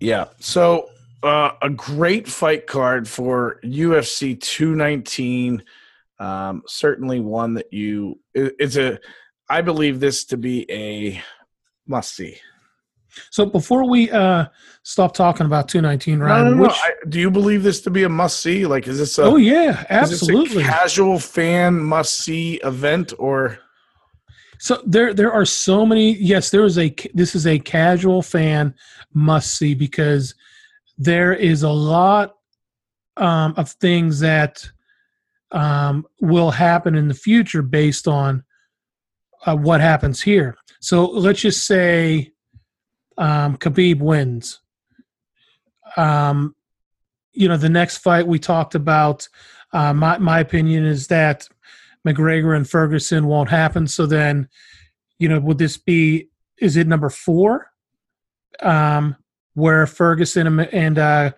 [0.00, 0.26] Yeah.
[0.40, 0.88] So
[1.22, 5.62] uh, a great fight card for UFC 219.
[6.18, 8.98] Um, certainly one that you it, it's a.
[9.48, 11.22] I believe this to be a
[11.86, 12.38] must see.
[13.30, 14.46] So before we uh,
[14.82, 17.90] stop talking about 219, No, Ryan, no, no, which I, do you believe this to
[17.90, 18.66] be a must see?
[18.66, 19.70] Like, is this a oh yeah,
[20.02, 20.62] is this a absolutely.
[20.62, 23.58] casual fan must see event or?
[24.58, 26.12] So there there are so many.
[26.16, 28.74] Yes, there is a this is a casual fan
[29.12, 30.34] must see because
[30.98, 32.36] there is a lot
[33.16, 34.64] um, of things that
[35.52, 38.44] um, will happen in the future based on
[39.44, 40.56] uh, what happens here.
[40.80, 42.32] So let's just say
[43.18, 44.60] um, Khabib wins.
[45.96, 46.54] Um,
[47.32, 49.28] you know, the next fight we talked about.
[49.72, 51.48] Uh, my my opinion is that
[52.06, 53.86] McGregor and Ferguson won't happen.
[53.86, 54.48] So then,
[55.18, 56.28] you know, would this be?
[56.58, 57.70] Is it number four,
[58.60, 59.16] um,
[59.54, 61.32] where Ferguson and, and uh,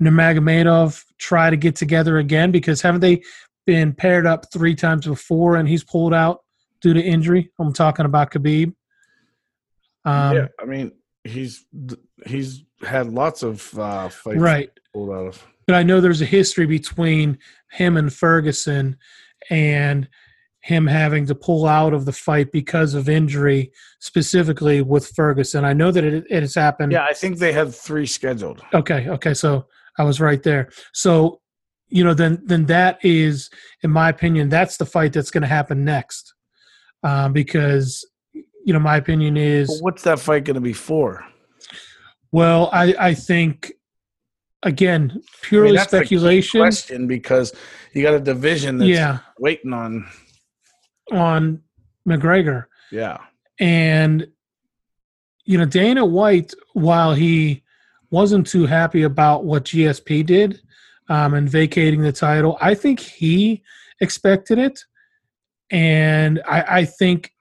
[0.00, 2.50] Nurmagomedov try to get together again?
[2.50, 3.22] Because haven't they
[3.64, 6.44] been paired up three times before, and he's pulled out
[6.82, 7.50] due to injury?
[7.58, 8.74] I'm talking about Khabib.
[10.06, 10.92] Um, yeah, I mean,
[11.24, 11.66] he's
[12.24, 14.70] he's had lots of uh, fights right.
[14.94, 15.46] pulled out of.
[15.66, 17.38] but I know there's a history between
[17.72, 18.96] him and Ferguson
[19.50, 20.08] and
[20.60, 25.64] him having to pull out of the fight because of injury, specifically with Ferguson.
[25.64, 26.92] I know that it, it has happened.
[26.92, 28.62] Yeah, I think they had three scheduled.
[28.74, 29.08] Okay.
[29.08, 29.34] Okay.
[29.34, 29.66] So
[29.98, 30.70] I was right there.
[30.92, 31.40] So,
[31.88, 33.48] you know, then then that is,
[33.82, 36.34] in my opinion, that's the fight that's going to happen next,
[37.04, 38.04] um, because
[38.66, 41.24] you know my opinion is Well, what's that fight going to be for?
[42.32, 43.72] well, I I think
[44.62, 46.60] again I mean, purely the key speculation.
[46.60, 47.54] question because
[47.94, 50.06] you got a division that's Yeah, waiting on.
[51.12, 51.62] on
[52.08, 52.64] McGregor.
[52.90, 53.18] Yeah,
[53.60, 54.26] And,
[55.44, 57.62] you know, Dana White, while he
[58.10, 60.60] wasn't too happy about what GSP did
[61.08, 63.62] um, and vacating the title, I think he
[64.00, 64.84] expected it.
[65.70, 67.32] And I, I think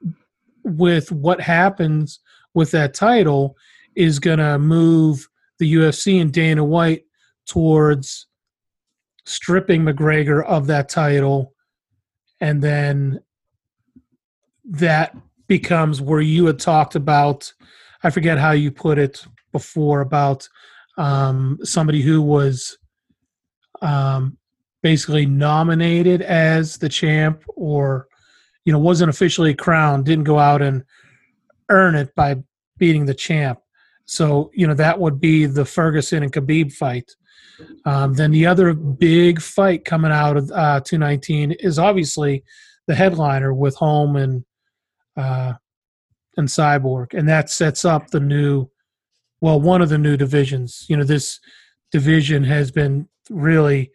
[0.66, 2.20] with what happens
[2.54, 3.56] with that title
[3.96, 5.28] is going to move
[5.60, 7.06] the UFC and Dana White
[7.48, 8.28] towards
[9.26, 11.54] stripping McGregor of that title.
[12.42, 13.22] And then
[14.66, 15.16] that
[15.48, 17.54] becomes where you had talked about
[18.04, 20.48] i forget how you put it before about
[20.98, 22.78] um, somebody who was
[23.82, 24.38] um,
[24.82, 28.08] basically nominated as the champ or
[28.66, 30.84] you know wasn't officially crowned didn't go out and
[31.70, 32.36] earn it by
[32.78, 33.60] beating the champ
[34.06, 37.12] so you know that would be the ferguson and khabib fight
[37.86, 42.44] um, then the other big fight coming out of uh, 219 is obviously
[42.88, 44.46] the headliner with Holm and
[45.18, 45.54] uh,
[46.38, 48.70] and Cyborg, and that sets up the new,
[49.40, 50.86] well, one of the new divisions.
[50.90, 51.40] You know, this
[51.92, 53.92] division has been really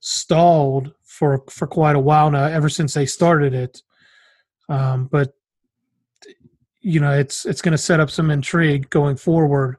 [0.00, 3.82] stalled for for quite a while now, ever since they started it.
[4.68, 5.32] Um, but
[6.80, 9.76] you know, it's it's going to set up some intrigue going forward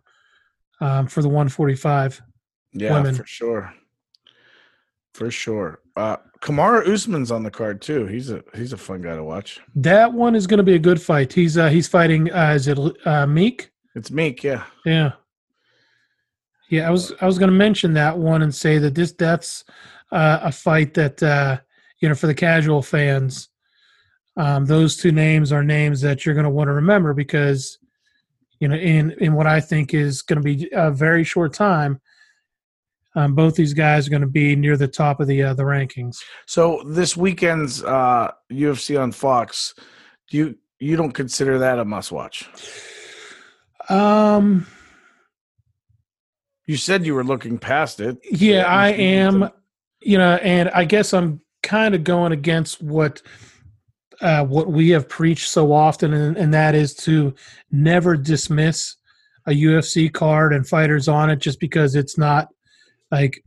[0.81, 2.21] um, for the 145.
[2.73, 3.15] yeah, Women.
[3.15, 3.73] for sure.
[5.13, 5.79] for sure.
[5.95, 8.05] Uh, Kamaru Usman's on the card too.
[8.05, 9.59] He's a he's a fun guy to watch.
[9.75, 11.33] That one is going to be a good fight.
[11.33, 12.31] He's uh, he's fighting.
[12.31, 13.71] Uh, is it uh, Meek?
[13.95, 14.63] It's Meek, yeah.
[14.85, 15.13] Yeah.
[16.69, 19.63] Yeah, I was I was going to mention that one and say that this that's
[20.11, 21.57] uh, a fight that uh,
[21.99, 23.49] you know for the casual fans,
[24.37, 27.77] um, those two names are names that you're going to want to remember because
[28.59, 31.99] you know in in what I think is going to be a very short time,
[33.15, 35.63] um, both these guys are going to be near the top of the uh, the
[35.63, 36.17] rankings.
[36.45, 39.73] So this weekend's uh, UFC on Fox,
[40.29, 42.47] do you you don't consider that a must watch?
[43.89, 44.67] Um.
[46.67, 48.17] You said you were looking past it.
[48.29, 49.49] Yeah, I am.
[50.01, 53.21] You know, and I guess I'm kind of going against what
[54.21, 57.35] uh, what we have preached so often, and, and that is to
[57.71, 58.95] never dismiss
[59.47, 62.49] a UFC card and fighters on it just because it's not
[63.11, 63.41] like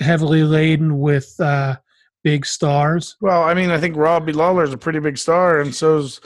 [0.00, 1.76] heavily laden with uh,
[2.22, 3.16] big stars.
[3.20, 6.20] Well, I mean, I think Robbie Lawler is a pretty big star, and so's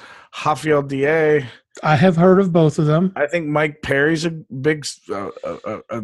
[0.45, 1.45] Rafael Da.
[1.83, 3.13] I have heard of both of them.
[3.17, 6.03] I think Mike Perry's a big, uh, a, a,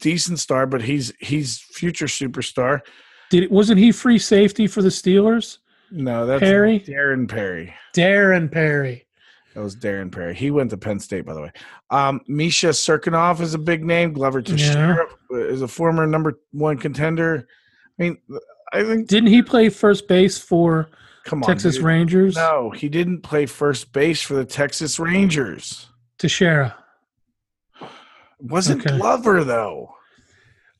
[0.00, 2.80] decent star, but he's he's future superstar.
[3.30, 5.58] Did wasn't he free safety for the Steelers?
[5.90, 6.80] No, that's Perry?
[6.80, 7.74] Darren Perry.
[7.94, 9.06] Darren Perry.
[9.54, 10.34] That was Darren Perry.
[10.34, 11.52] He went to Penn State, by the way.
[11.90, 14.12] Um, Misha Cirkunov is a big name.
[14.12, 17.48] Glover Teixeira is a former number one contender.
[17.98, 18.18] I mean,
[18.72, 20.88] I think Didn't he play first base for
[21.32, 21.84] on, Texas dude.
[21.84, 22.36] Rangers?
[22.36, 25.88] No, he didn't play first base for the Texas Rangers.
[26.18, 26.76] Teixeira.
[28.42, 28.96] Wasn't Okay.
[28.98, 29.94] Glover though.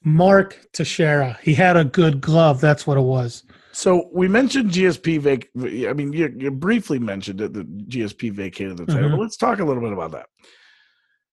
[0.03, 1.39] Mark Teixeira.
[1.43, 2.61] He had a good glove.
[2.61, 3.45] That's what it was.
[3.73, 5.49] So we mentioned GSP vac.
[5.89, 7.53] I mean, you, you briefly mentioned it.
[7.53, 9.13] The GSP vacated the title, Mhm.
[9.13, 10.27] but let's talk a little bit about that.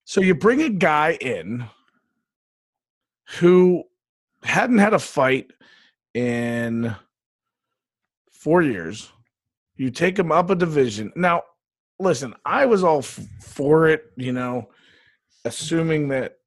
[0.06, 1.66] So you bring a guy in
[3.40, 3.84] who
[4.44, 5.52] hadn't had a fight
[6.14, 6.96] in
[8.32, 9.12] four years.
[9.76, 11.12] You take him up a division.
[11.16, 11.44] Now,
[12.00, 14.12] listen, I was all f- for it.
[14.16, 14.70] You know,
[15.48, 16.38] assuming that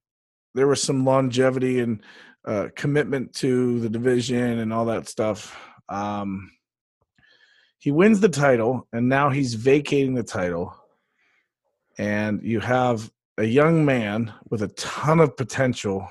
[0.55, 2.03] there was some longevity and
[2.45, 5.59] uh, commitment to the division and all that stuff.
[5.89, 6.51] Um,
[7.79, 10.75] he wins the title, and now he's vacating the title.
[11.99, 16.07] And you have a young man with a ton of potential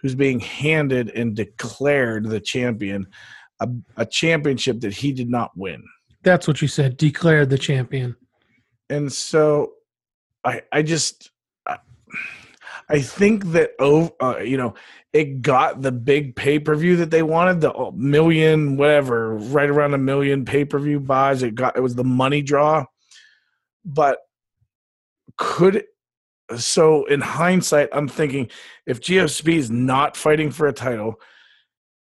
[0.00, 3.06] who's being handed and declared the champion,
[3.60, 5.82] a, a championship that he did not win.
[6.22, 6.96] That's what you said.
[6.96, 8.16] Declared the champion.
[8.90, 9.72] and so
[10.44, 11.30] I I just
[12.88, 14.74] I, think that oh uh, you know
[15.12, 19.68] it got the big pay per view that they wanted the uh, million whatever right
[19.68, 21.42] around a million pay per view buys.
[21.42, 22.86] It got it was the money draw,
[23.84, 24.18] but
[25.36, 25.84] could
[26.56, 28.50] so in hindsight I'm thinking
[28.86, 31.20] if GSP is not fighting for a title,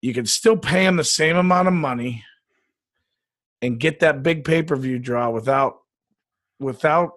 [0.02, 2.24] you can still pay him the same amount of money
[3.62, 5.80] and get that big pay per view draw without
[6.60, 7.14] without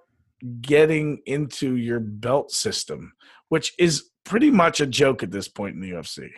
[0.60, 3.12] getting into your belt system,
[3.50, 6.30] which is pretty much a joke at this point in the UFC.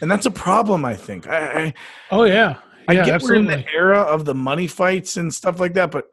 [0.00, 1.26] And that's a problem, I think.
[1.26, 1.74] I I,
[2.10, 2.58] Oh yeah.
[2.88, 3.46] I Yeah, get absolutely.
[3.46, 6.04] we're in the era of the money fights and stuff like that, but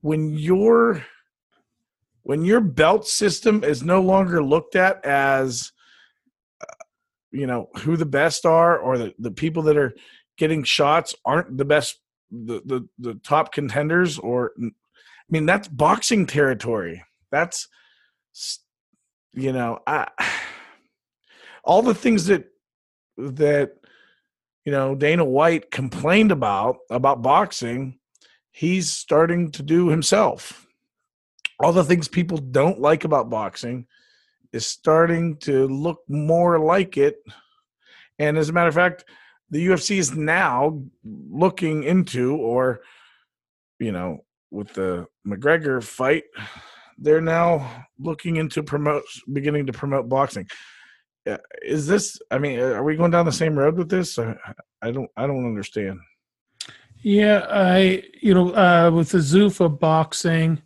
[0.00, 1.04] when your
[2.22, 5.72] when your belt system is no longer looked at as
[6.60, 6.84] uh,
[7.32, 9.94] you know who the best are or the, the people that are
[10.38, 14.68] getting shots aren't the best the, the the top contenders or i
[15.30, 17.68] mean that's boxing territory that's
[19.36, 20.08] you know i
[21.64, 22.44] all the things that
[23.18, 23.72] that
[24.64, 27.98] you know Dana White complained about about boxing
[28.50, 30.66] he's starting to do himself.
[31.60, 33.86] All the things people don't like about boxing
[34.52, 37.18] is starting to look more like it.
[38.18, 39.04] And as a matter of fact
[39.50, 42.80] the UFC is now looking into or
[43.78, 46.24] you know with the McGregor fight
[46.98, 50.46] they're now looking into promote beginning to promote boxing
[51.26, 54.90] Uh, is this i mean are we going down the same road with this I,
[54.90, 55.98] don't i don't understand
[57.02, 60.60] Yeah, I you know uh, with the Zuffa boxing,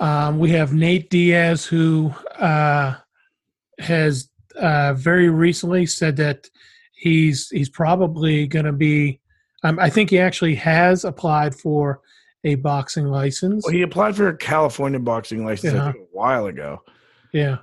[0.00, 2.96] um, we have Nate Diaz who uh,
[3.78, 4.28] has
[4.60, 6.50] uh, very recently said that
[6.92, 9.20] he's he's probably going to be.
[9.62, 12.00] Um, I think he actually has applied for
[12.46, 13.64] a boxing license.
[13.64, 15.92] well he applied for a california boxing license Yeah.
[15.92, 16.80] think, a while ago
[17.32, 17.58] yeah,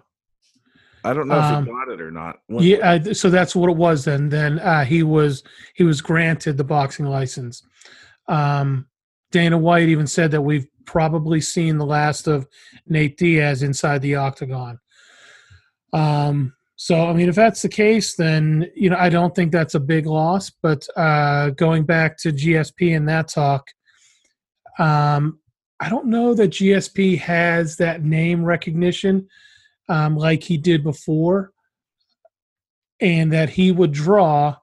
[1.03, 2.77] i don't know if Um, he got it or not When- yeah.
[2.77, 4.05] Uh, so that's what it was.
[4.05, 7.63] Then then uh, he was he was granted the boxing license.
[8.29, 8.87] Um,
[9.31, 12.45] Dana White even said that we've probably seen the last of
[12.87, 14.77] Nate Diaz inside the octagon.
[15.91, 19.75] Um, So, I mean, if that's the case, then you know I don't think that's
[19.75, 20.51] a big loss.
[20.61, 23.63] But uh, going back to GSP and that talk,
[24.79, 25.39] um,
[25.79, 29.27] I don't know that GSP has that name recognition
[29.89, 31.51] um, like he did before,
[32.99, 34.55] and that he would draw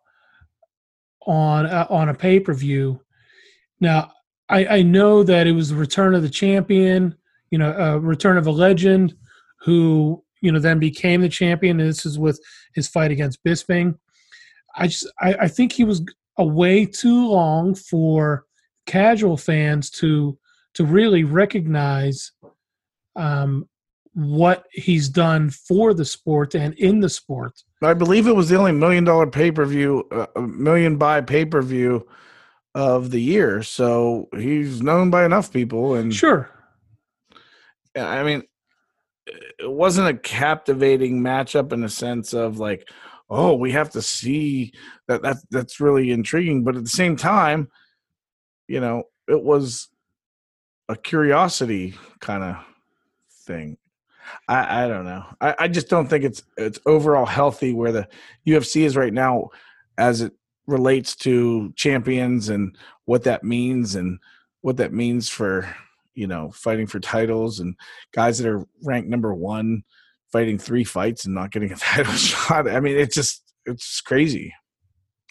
[1.26, 3.00] on uh, on a pay per view.
[3.80, 4.12] Now,
[4.48, 7.16] I, I know that it was the return of the champion,
[7.50, 9.14] you know, a return of a legend
[9.60, 11.80] who you know then became the champion.
[11.80, 12.40] And this is with
[12.74, 13.98] his fight against Bisping.
[14.76, 16.02] I just I, I think he was
[16.38, 18.46] away too long for
[18.90, 20.36] casual fans to
[20.74, 22.32] to really recognize
[23.14, 23.68] um,
[24.14, 27.62] what he's done for the sport and in the sport.
[27.82, 31.44] I believe it was the only million dollar pay per view, uh, million buy pay
[31.44, 32.06] per view
[32.74, 33.62] of the year.
[33.62, 35.94] So he's known by enough people.
[35.94, 36.50] And sure,
[37.96, 38.42] I mean,
[39.26, 42.88] it wasn't a captivating matchup in the sense of like,
[43.28, 44.72] oh, we have to see
[45.06, 45.22] that.
[45.22, 46.64] That that's really intriguing.
[46.64, 47.68] But at the same time,
[48.70, 49.88] you know, it was
[50.88, 52.56] a curiosity kind of
[53.44, 53.76] thing.
[54.46, 55.24] I, I don't know.
[55.40, 58.08] I, I just don't think it's it's overall healthy where the
[58.46, 59.48] UFC is right now
[59.98, 60.32] as it
[60.68, 64.20] relates to champions and what that means and
[64.60, 65.68] what that means for
[66.14, 67.74] you know fighting for titles and
[68.12, 69.82] guys that are ranked number one
[70.30, 72.70] fighting three fights and not getting a title shot.
[72.70, 74.54] I mean, it's just it's crazy.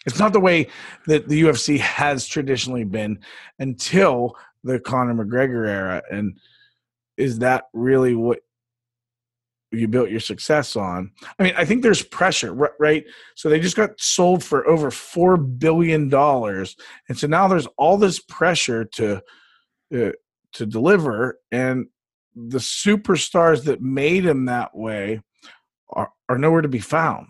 [0.06, 0.68] It's not the way
[1.08, 3.20] that the UFC has traditionally been
[3.60, 6.02] until the Conor McGregor era.
[6.10, 6.38] And
[7.18, 8.40] is that really what
[9.72, 11.12] you built your success on?
[11.38, 13.04] I mean, I think there's pressure, right?
[13.36, 16.76] So they just got sold for over four billion dollars,
[17.08, 19.22] and so now there's all this pressure to
[19.94, 20.12] uh,
[20.54, 21.88] to deliver, and
[22.36, 25.22] the superstars that made him that way
[25.92, 27.28] are, are nowhere to be found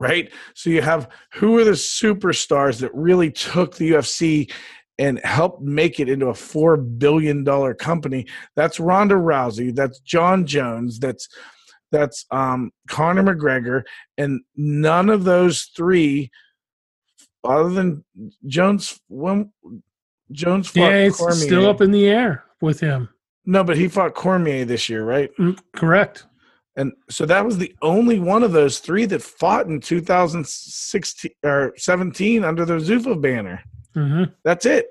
[0.00, 0.32] right?
[0.54, 4.50] So you have who are the superstars that really took the UFC
[4.98, 8.26] and helped make it into a four billion dollar company.
[8.56, 9.74] That's Ronda Rousey.
[9.74, 10.98] That's John Jones.
[10.98, 11.28] That's
[11.92, 13.82] that's um, Conor McGregor,
[14.16, 16.30] and none of those three,
[17.42, 18.04] other than
[18.46, 19.52] Jones, when
[20.30, 21.34] Jones fought yeah, it's Cormier.
[21.34, 23.08] still up in the air with him.
[23.44, 25.30] No, but he fought Cormier this year, right?
[25.38, 26.26] Mm, correct.
[26.80, 31.74] And so that was the only one of those three that fought in 2016 or
[31.76, 33.62] 17 under the Zuffa banner.
[33.94, 34.32] Mm-hmm.
[34.44, 34.86] That's it.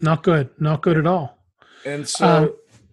[0.00, 0.48] Not good.
[0.58, 1.36] Not good at all.
[1.84, 2.26] And so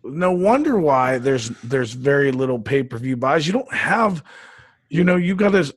[0.03, 3.47] Um, no wonder why there's there's very little pay-per-view buys.
[3.47, 4.21] You don't have
[4.89, 5.73] you know, you got to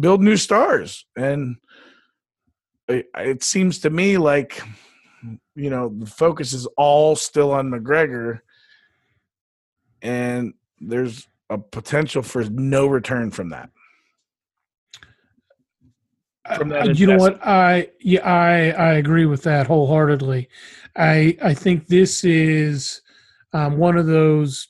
[0.00, 1.56] build new stars and
[2.86, 4.62] it, it seems to me like
[5.56, 8.40] you know, the focus is all still on McGregor
[10.00, 13.70] and there's a potential for no return from that.
[16.56, 20.48] From that Uh, you know what i yeah i i agree with that wholeheartedly
[20.96, 23.02] i i think this is
[23.52, 24.68] um, one of those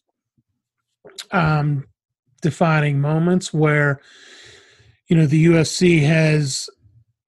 [1.32, 1.86] um
[2.40, 4.00] defining moments where
[5.08, 6.70] you know the ufc has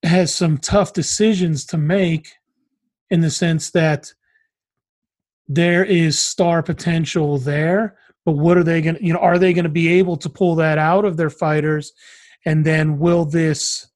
[0.02, 2.32] has some tough decisions to make
[3.10, 4.14] in the sense that
[5.46, 7.98] there is star potential there
[8.28, 10.28] but what are they going to you know are they going to be able to
[10.28, 11.94] pull that out of their fighters
[12.44, 13.88] and then will this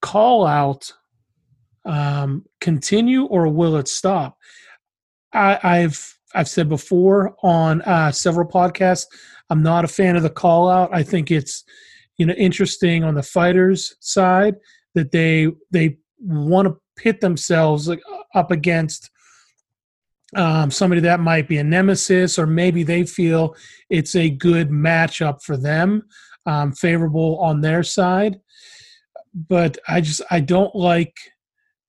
[0.00, 0.92] call out
[1.84, 4.38] um, continue or will it stop?
[5.32, 9.06] I, I've I've said before on uh, several podcasts,
[9.50, 10.90] I'm not a fan of the call out.
[10.92, 11.64] I think it's
[12.16, 14.54] you know interesting on the fighters side
[14.94, 18.02] that they they want to pit themselves like,
[18.36, 19.10] up against
[20.36, 23.54] um, somebody that might be a nemesis, or maybe they feel
[23.90, 26.02] it's a good matchup for them,
[26.46, 28.38] um, favorable on their side
[29.48, 31.16] but I just I don't like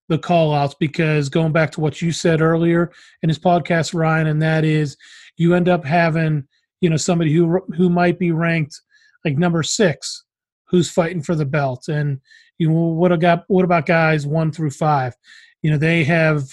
[0.08, 4.28] the call outs because going back to what you said earlier in his podcast, Ryan,
[4.28, 4.98] and that is
[5.38, 6.48] you end up having
[6.82, 8.80] you know somebody who who might be ranked
[9.26, 10.26] like number six
[10.68, 12.20] who's fighting for the belt, and
[12.58, 15.14] you know what about what about guys one through five?
[15.62, 16.44] You know they have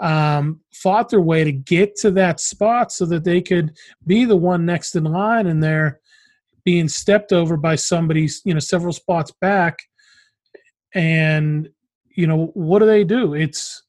[0.00, 3.76] um, fought their way to get to that spot so that they could
[4.06, 6.00] be the one next in line, and they're
[6.64, 9.78] being stepped over by somebody you know several spots back.
[10.94, 11.68] And
[12.10, 13.34] you know what do they do?
[13.34, 13.82] It's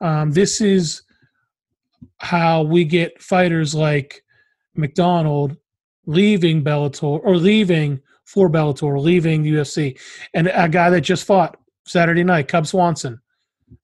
[0.00, 1.02] um, this is
[2.18, 4.22] how we get fighters like
[4.74, 5.56] mcdonald
[6.06, 9.98] leaving bellator or leaving for bellator leaving the ufc
[10.34, 13.20] and a guy that just fought saturday night cub swanson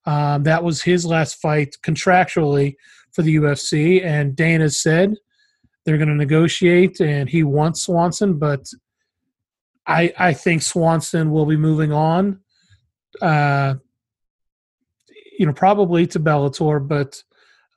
[0.06, 2.76] um, that was his last fight contractually
[3.12, 5.14] for the ufc and dana said
[5.84, 8.66] they're going to negotiate and he wants swanson but
[9.90, 12.40] I I think Swanson will be moving on.
[13.20, 13.74] Uh,
[15.38, 17.22] you know, probably to Bellator, but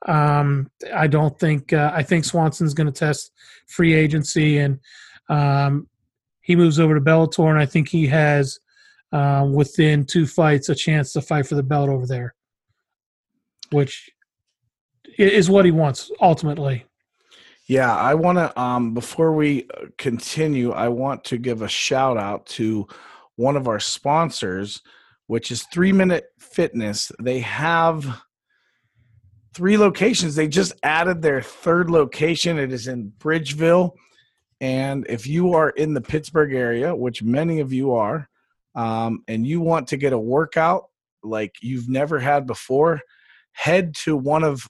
[0.05, 3.31] um, I don't think uh, I think Swanson's going to test
[3.67, 4.79] free agency, and
[5.29, 5.87] um,
[6.41, 8.59] he moves over to Bellator, and I think he has
[9.13, 12.33] uh, within two fights a chance to fight for the belt over there,
[13.69, 14.09] which
[15.17, 16.83] is what he wants ultimately.
[17.67, 18.59] Yeah, I want to.
[18.59, 22.87] Um, before we uh, continue, I want to give a shout out to
[23.35, 24.81] one of our sponsors,
[25.27, 27.11] which is Three Minute Fitness.
[27.21, 28.21] They have
[29.53, 30.35] three locations.
[30.35, 32.57] They just added their third location.
[32.57, 33.91] It is in Bridgeville.
[34.59, 38.27] And if you are in the Pittsburgh area, which many of you are,
[38.75, 40.83] um, and you want to get a workout
[41.23, 43.01] like you've never had before,
[43.53, 44.67] head to one of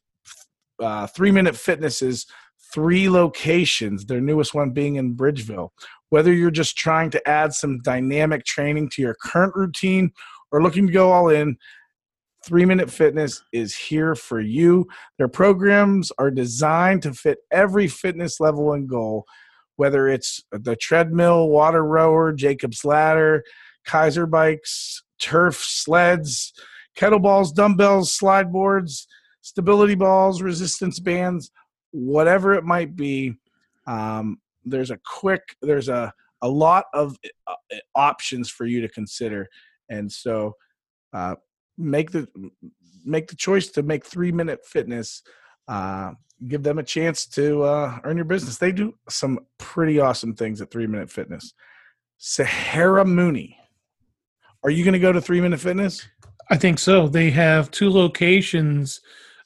[0.79, 2.25] uh, Three Minute Fitness's
[2.73, 5.69] three locations, their newest one being in Bridgeville.
[6.09, 10.11] Whether you're just trying to add some dynamic training to your current routine
[10.51, 11.57] or looking to go all in,
[12.45, 14.87] Three Minute Fitness is here for you.
[15.17, 19.25] Their programs are designed to fit every fitness level and goal,
[19.77, 23.43] whether it's the treadmill, water rower, Jacob's ladder,
[23.85, 26.53] Kaiser bikes, turf, sleds,
[26.97, 29.07] kettlebells, dumbbells, slide boards,
[29.41, 31.51] stability balls, resistance bands,
[31.91, 33.35] whatever it might be.
[33.87, 37.17] Um, there's a quick, there's a, a lot of
[37.47, 37.55] uh,
[37.95, 39.47] options for you to consider.
[39.89, 40.55] And so,
[41.13, 41.35] uh,
[41.77, 42.27] make the
[43.05, 45.21] make the choice to make three minute fitness
[45.67, 46.11] uh,
[46.47, 50.61] give them a chance to uh, earn your business they do some pretty awesome things
[50.61, 51.53] at three minute fitness
[52.17, 53.57] sahara mooney
[54.63, 56.07] are you going to go to three minute fitness
[56.49, 59.01] i think so they have two locations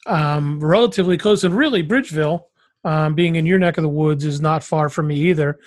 [0.06, 2.42] um, relatively close and really bridgeville
[2.84, 5.58] um, being in your neck of the woods is not far from me either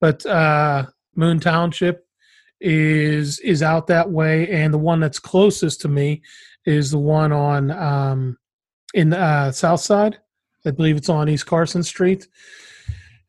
[0.00, 2.06] but uh, moon township
[2.60, 6.22] is is out that way, and the one that's closest to me
[6.66, 8.38] is the one on um,
[8.94, 10.18] in uh, South Side.
[10.66, 12.28] I believe it's on East Carson Street.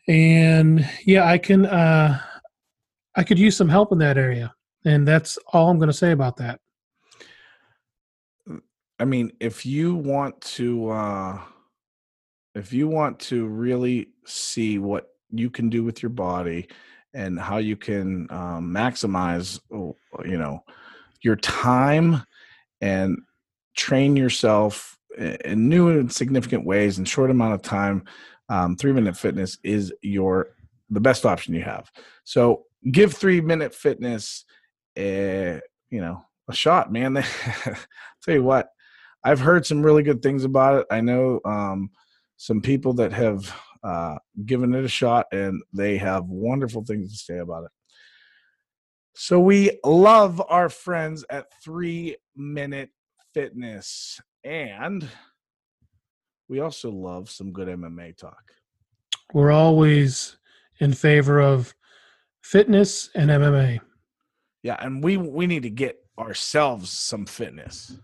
[0.08, 2.20] And yeah, I can uh,
[3.16, 4.54] I could use some help in that area,
[4.86, 6.60] and that's all I'm going to say about that.
[9.00, 11.40] I mean, if you want to, uh,
[12.54, 16.68] if you want to really see what you can do with your body
[17.14, 20.64] and how you can um, maximize oh, you know
[21.22, 22.24] your time
[22.82, 23.18] and
[23.76, 28.04] train yourself in new and significant ways in short amount of time
[28.50, 30.50] um, three minute fitness is your
[30.90, 31.90] the best option you have
[32.24, 34.46] so give three minute fitness
[34.98, 37.14] a, you know a shot man
[38.24, 38.70] tell you what
[39.24, 41.90] i've heard some really good things about it i know um,
[42.38, 44.16] some people that have uh,
[44.46, 47.72] given it a shot, and they have wonderful things to say about it.
[49.16, 52.90] So we love our friends at Three Minute
[53.34, 55.08] Fitness, and
[56.48, 58.42] we also love some good MMA talk.
[59.34, 60.38] We're always
[60.80, 61.74] in favor of
[62.42, 63.80] fitness and MMA.
[64.64, 67.98] Yeah, and we we need to get ourselves some fitness.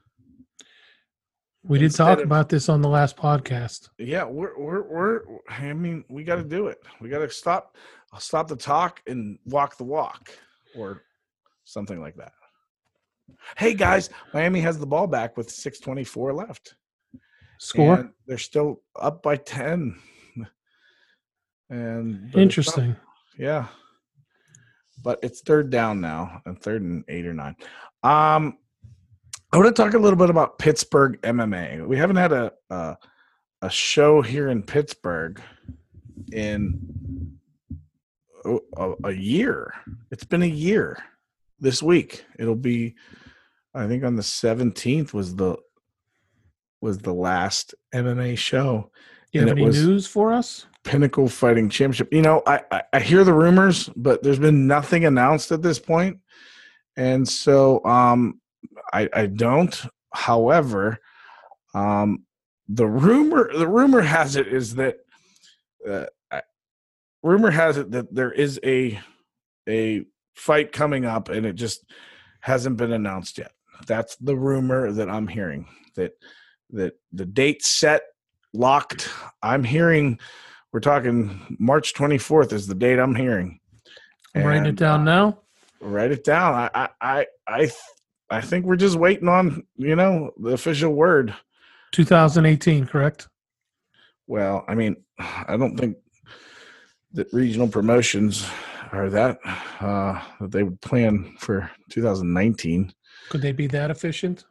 [1.64, 3.90] We did talk of, about this on the last podcast.
[4.00, 5.22] Yeah, we're we're we're.
[5.50, 6.80] I mean, we got to do it.
[7.00, 7.76] We got to stop
[8.18, 10.32] stop the talk and walk the walk,
[10.76, 11.04] or
[11.66, 12.32] something like that.
[13.58, 16.76] Hey guys, Miami has the ball back with six twenty four left.
[17.60, 17.96] Score.
[17.96, 19.96] And they're still up by ten.
[21.70, 22.96] And interesting.
[23.38, 23.68] Yeah,
[25.04, 27.56] but it's third down now, and third and eight or nine.
[28.04, 28.58] Um,
[29.52, 31.86] I want to talk a little bit about Pittsburgh MMA.
[31.88, 32.98] We haven't had a a,
[33.62, 35.42] a show here in Pittsburgh
[36.32, 36.80] in
[38.46, 39.74] a, a, year.
[40.12, 40.98] It's been a year
[41.60, 42.26] this week.
[42.38, 42.96] It'll be,
[43.74, 45.58] I think, on the seventeenth was the
[46.82, 48.92] was the last MMA show.
[49.32, 50.66] You have any news for us?
[50.88, 52.14] Pinnacle Fighting Championship.
[52.14, 55.80] You know, I, I I hear the rumors, but there's been nothing announced at this
[55.80, 56.20] point,
[56.96, 58.40] and so um
[58.94, 59.80] I, I don't.
[60.14, 61.00] However,
[61.74, 62.24] um,
[62.70, 64.98] the rumor the rumor has it is that
[65.88, 66.06] uh,
[67.22, 69.00] rumor has it that there is a
[69.68, 71.84] a fight coming up and it just
[72.40, 73.52] hasn't been announced yet.
[73.86, 76.14] That's the rumor that I'm hearing that
[76.72, 78.04] that the date set
[78.54, 79.10] locked.
[79.44, 80.20] I'm hearing
[80.72, 83.60] we're talking March 24th is the date I'm hearing.
[84.36, 85.40] I'm writing it down uh, now.
[85.80, 86.54] Write it down.
[86.54, 87.72] I I I, I
[88.30, 91.34] I think we're just waiting on you know the official word.
[91.94, 93.28] 2018, correct?
[94.28, 95.98] Well, I mean, I don't think
[97.14, 98.48] that regional promotions
[98.92, 99.40] are that
[99.80, 102.94] uh, that they would plan for 2019.
[103.30, 104.46] Could they be that efficient?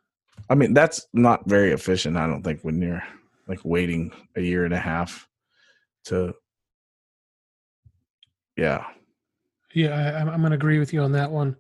[0.49, 2.17] I mean, that's not very efficient.
[2.17, 3.03] I don't think when you're
[3.49, 5.29] like waiting a year and a half
[6.07, 6.35] to,
[8.57, 8.85] yeah,
[9.75, 11.57] Yeah, I, I'm, I'm going to agree with you on that one.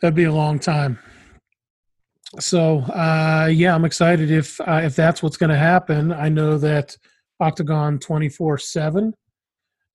[0.00, 0.98] That'd be a long time.
[2.40, 6.12] So, uh, yeah, I'm excited if uh, if that's what's going to happen.
[6.12, 6.96] I know that
[7.40, 9.14] Octagon 24 seven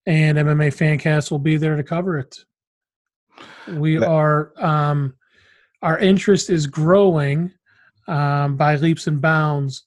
[0.05, 2.37] and MMA Fancast will be there to cover it.
[3.67, 5.15] We are um,
[5.81, 7.51] our interest is growing
[8.07, 9.83] um, by leaps and bounds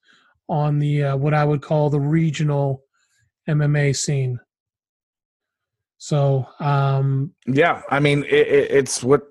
[0.49, 2.83] on the uh, what I would call the regional
[3.51, 4.41] MMA scene.
[5.99, 7.83] So um, yeah.
[7.91, 9.29] I mean, it, it, it's what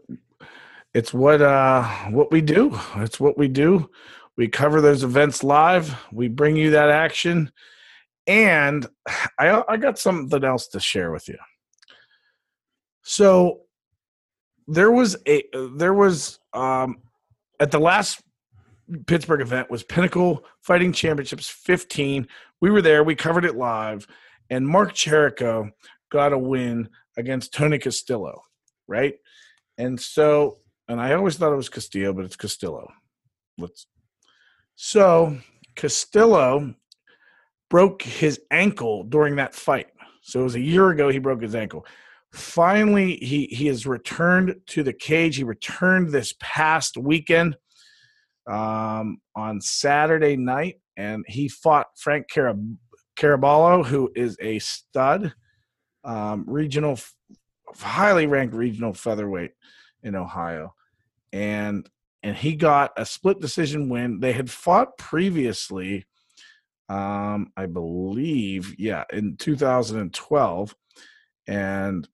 [0.94, 2.78] it's what uh what we do.
[2.98, 3.90] It's what we do.
[4.38, 5.96] We cover those events live.
[6.12, 7.52] We bring you that action,
[8.28, 8.86] and
[9.40, 11.38] I I got something else to share with you.
[13.04, 13.62] So
[14.68, 15.44] there was a
[15.76, 16.98] there was um
[17.60, 18.22] at the last
[19.08, 22.28] Pittsburgh event was Pinnacle Fighting Championships 15.
[22.62, 23.04] We were there.
[23.04, 24.08] We covered it live,
[24.50, 25.70] and Mark Cherico
[26.12, 28.42] got a win against Tony Castillo,
[28.88, 29.16] right?
[29.78, 30.58] And so,
[30.88, 32.92] and I always thought it was Castillo, but it's Castillo.
[33.58, 33.88] Let's.
[34.76, 35.38] So
[35.76, 36.74] Castillo
[37.70, 39.88] broke his ankle during that fight.
[40.22, 41.86] So it was a year ago he broke his ankle.
[42.32, 45.38] Finally, he he has returned to the cage.
[45.38, 47.58] He returned this past weekend
[48.48, 52.76] um, on Saturday night, and he fought Frank Carab-
[53.18, 55.34] Caraballo, who is a stud,
[56.04, 57.00] um, regional,
[57.78, 59.52] highly ranked regional featherweight
[60.04, 60.74] in Ohio,
[61.32, 61.90] and
[62.22, 64.20] and he got a split decision win.
[64.20, 66.06] They had fought previously,
[66.90, 70.76] um, I believe, yeah, in 2012,
[71.48, 72.10] and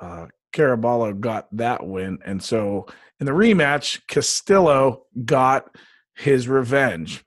[0.00, 2.86] uh, Caraballo got that win, and so
[3.20, 5.68] in the rematch, Castillo got
[6.16, 7.24] his revenge.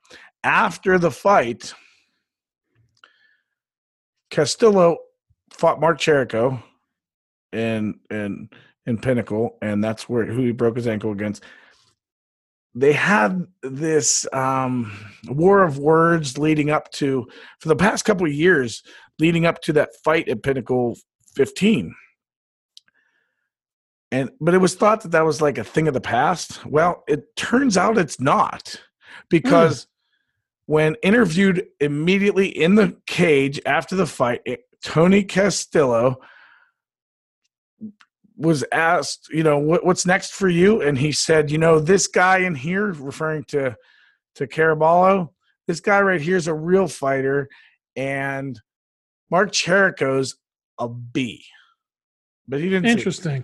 [0.48, 1.74] After the fight,
[4.30, 4.95] Castillo
[5.52, 6.64] fought Mark Cherico
[7.52, 8.50] in in
[8.86, 11.43] in Pinnacle, and that's where who he broke his ankle against.
[12.74, 17.28] They had this um, war of words leading up to
[17.60, 18.84] for the past couple of years,
[19.20, 20.95] leading up to that fight at Pinnacle
[21.36, 21.93] 15
[24.14, 26.66] and but it was thought that that was like a thing of the past.
[26.66, 28.82] Well it turns out it's not
[29.30, 29.88] because
[30.68, 34.41] when interviewed immediately in the cage after the fight
[34.84, 36.18] tony castillo
[38.36, 42.05] was asked you know what, what's next for you and he said you know this
[42.05, 43.76] guy in here referring to
[44.36, 45.30] to caraballo
[45.65, 47.49] this guy right here is a real fighter
[47.95, 48.61] and
[49.32, 50.36] mark cherico's
[50.78, 51.43] a b
[52.47, 53.43] but he didn't say interesting,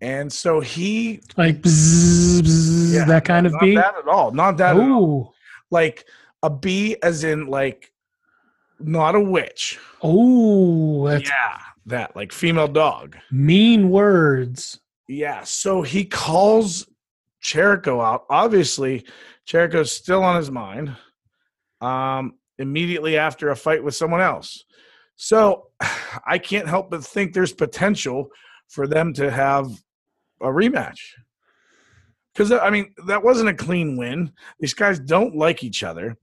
[0.00, 3.76] and so he like bzz, bzz, yeah, that kind of not beat.
[3.76, 4.32] that at all.
[4.32, 5.30] Not that at all.
[5.30, 5.34] Oh,
[5.70, 6.04] Like
[6.42, 7.92] a bee as in like
[8.80, 9.78] not a witch.
[10.02, 11.58] oh, yeah.
[11.86, 13.16] That like female dog.
[13.30, 14.80] mean words.
[15.08, 15.44] Yeah.
[15.44, 16.88] So he calls
[17.42, 18.24] Cherico out.
[18.30, 19.04] Obviously,
[19.46, 20.96] Cherico's still on his mind.
[21.80, 24.64] Um, immediately after a fight with someone else.
[25.16, 25.68] So
[26.26, 28.28] I can't help but think there's potential
[28.68, 29.66] for them to have
[30.40, 30.98] a rematch.
[32.34, 34.32] Because I mean, that wasn't a clean win.
[34.58, 36.16] These guys don't like each other.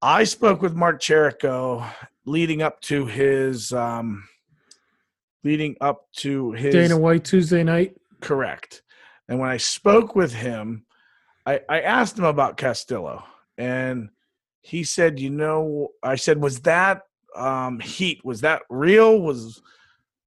[0.00, 1.86] I spoke with Mark Cherico
[2.24, 4.24] leading up to his um,
[5.42, 7.96] leading up to his Dana White Tuesday night.
[8.20, 8.82] Correct.
[9.28, 10.84] And when I spoke with him,
[11.46, 13.24] I, I asked him about Castillo,
[13.58, 14.08] and
[14.62, 17.02] he said, "You know," I said, "Was that
[17.36, 18.24] um, heat?
[18.24, 19.20] Was that real?
[19.20, 19.60] Was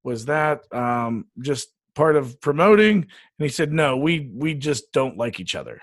[0.04, 1.68] was that um, just
[1.98, 5.80] part of promoting?" And he said, "No, we we just don't like each other."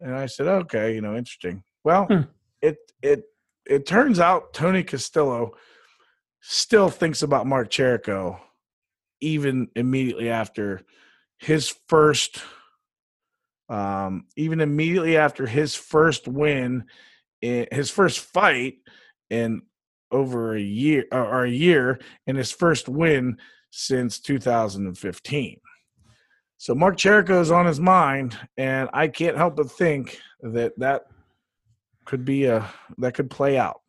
[0.00, 2.22] And I said, "Okay, you know, interesting." Well, Hmm.
[2.62, 3.24] it it
[3.66, 5.52] it turns out Tony Castillo
[6.40, 8.40] still thinks about Mark Cherico
[9.20, 10.80] even immediately after
[11.38, 12.42] his first
[13.68, 16.84] um even immediately after his first win
[17.40, 18.74] his first fight
[19.30, 19.62] in
[20.10, 23.38] over a year or, or a year and his first win
[23.76, 25.58] since 2015
[26.58, 31.06] so mark Cherico is on his mind and i can't help but think that that
[32.04, 32.64] could be a
[32.98, 33.80] that could play out.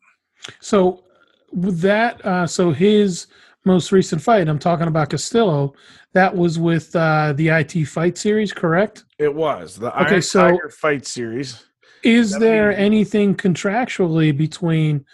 [0.60, 1.04] So
[1.52, 3.26] with that, uh, so his
[3.66, 5.74] most recent fight, I'm talking about Castillo,
[6.14, 9.04] that was with uh, the IT Fight Series, correct?
[9.18, 11.62] it was the Okay, Iron so- Tiger fight series.
[12.02, 15.04] Is That there means- anything contractually between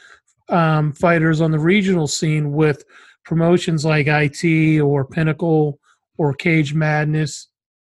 [0.49, 2.85] um, fighters on the regional scene with
[3.25, 5.79] promotions like IT or Pinnacle
[6.19, 7.49] or Cage Madness.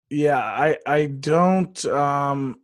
[0.10, 2.60] Yeah, I I don't um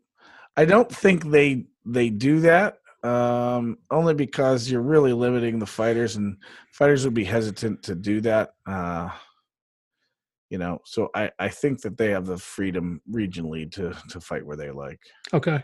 [0.56, 6.18] I don't think they they do that um only because you're really limiting the fighters
[6.18, 6.36] and
[6.74, 9.10] fighters would be hesitant to do that uh
[10.50, 14.46] you know so i i think that they have the freedom regionally to to fight
[14.46, 15.00] where they like
[15.34, 15.64] Okay.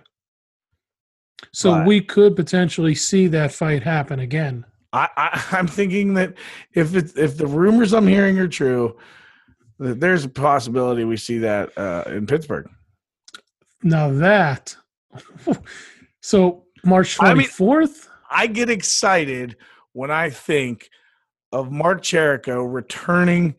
[1.51, 4.65] So But- we could potentially see that fight happen again.
[4.95, 6.33] I, I I'm thinking that
[6.73, 8.97] if it's if the rumors I'm hearing are true,
[9.79, 12.69] that there's a possibility we see that uh, in Pittsburgh.
[13.83, 14.75] Now that,
[16.21, 18.07] so March I mean- 24th?
[18.31, 19.55] I get excited
[19.93, 20.89] when I think
[21.51, 23.55] of Mark Cherico returning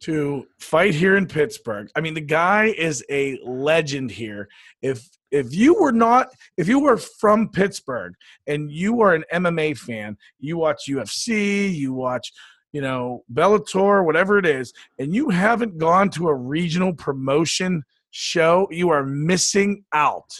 [0.00, 1.88] to fight here in Pittsburgh.
[1.96, 4.48] I mean, the guy is a legend here.
[4.82, 8.14] If if you were not if you were from Pittsburgh
[8.46, 12.32] and you are an MMA fan, you watch UFC, you watch,
[12.72, 18.68] you know, Bellator, whatever it is, and you haven't gone to a regional promotion show,
[18.70, 20.30] you are missing out.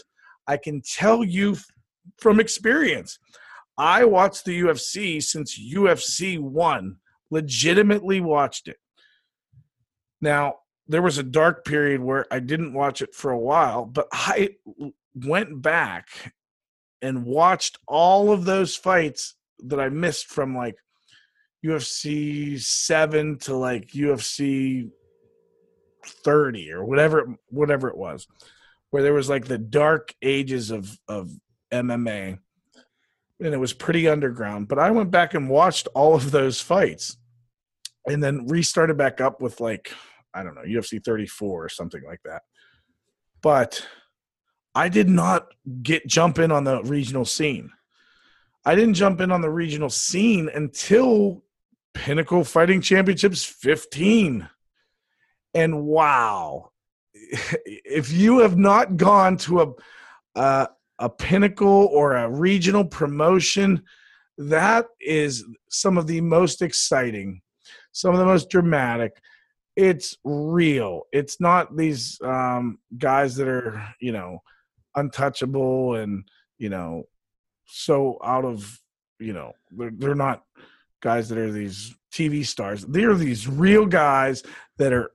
[0.47, 1.57] I can tell you
[2.19, 3.19] from experience.
[3.79, 6.97] I watched the UFC since UFC 1,
[7.31, 8.79] legitimately watched it.
[10.21, 10.57] Now,
[10.89, 14.51] there was a dark period where I didn't watch it for a while, but I
[15.15, 16.33] went back
[17.03, 20.77] and watched all of those fights that I missed from like
[21.65, 24.91] UFC 7 to like UFC
[26.05, 28.29] 30 or whatever whatever it was
[28.91, 31.31] where there was like the dark ages of of
[31.73, 32.39] MMA
[33.41, 34.69] and it was pretty underground.
[34.69, 37.17] But I went back and watched all of those fights
[38.07, 39.93] and then restarted back up with like,
[40.35, 42.43] I don't know, UFC 34 or something like that.
[43.43, 43.87] But
[44.75, 45.49] I did not
[45.83, 47.71] get jump in on the regional scene.
[48.65, 51.45] I didn't jump in on the regional scene until
[51.95, 54.49] Pinnacle Fighting Championships 15.
[55.55, 56.71] And wow,
[57.15, 60.67] if you have not gone to a uh,
[60.99, 63.83] a pinnacle or a regional promotion,
[64.39, 67.41] that is some of the most exciting,
[67.97, 69.17] some of the most dramatic.
[69.75, 71.05] It's real.
[71.13, 74.43] It's not these um, guys that are, you know,
[74.95, 76.25] untouchable and,
[76.59, 77.05] you know,
[77.65, 78.81] so out of,
[79.19, 80.43] you know, they're, they're not
[81.01, 82.85] guys that are these TV stars.
[82.85, 84.43] They're these real guys
[84.77, 85.11] that are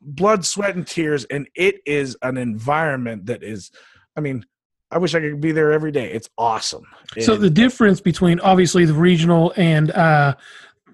[0.00, 1.24] blood, sweat, and tears.
[1.26, 3.70] And it is an environment that is,
[4.16, 4.44] I mean,
[4.90, 6.12] I wish I could be there every day.
[6.12, 6.84] It's awesome.
[7.20, 10.34] So And- the difference between obviously the regional and uh,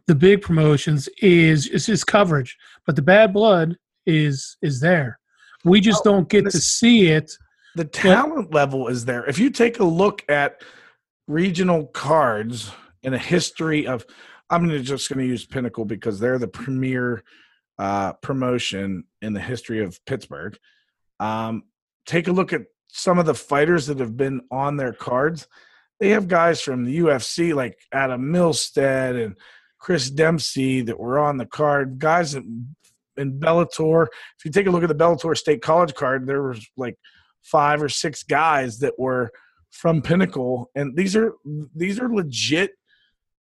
[0.09, 2.57] the big promotions is is his coverage,
[2.87, 5.21] but the bad blood is is there.
[5.65, 7.31] We just Oh, don't get to see it.
[7.77, 9.25] the talent level is there.
[9.27, 10.63] If you take a look at
[11.29, 12.71] regional cards
[13.05, 14.05] and a history of,
[14.51, 17.23] I'm gonna- just going to use Pinnacle because they're the premier
[17.79, 20.59] uh, promotion in the history of Pittsburgh.
[21.21, 21.65] Um,
[22.07, 25.47] take a look at some of the fighters that have been on their cards.
[26.01, 29.37] They have guys from the UFC like Adam Milstead and
[29.79, 31.99] Chris Dempsey that were on the card.
[31.99, 32.75] Guys in,
[33.17, 34.07] in Bellator.
[34.39, 36.97] If you take a look at the Bellator State College card, there was like
[37.43, 39.31] five or six guys that were
[39.71, 41.35] from Pinnacle, and these are
[41.75, 42.73] these are legit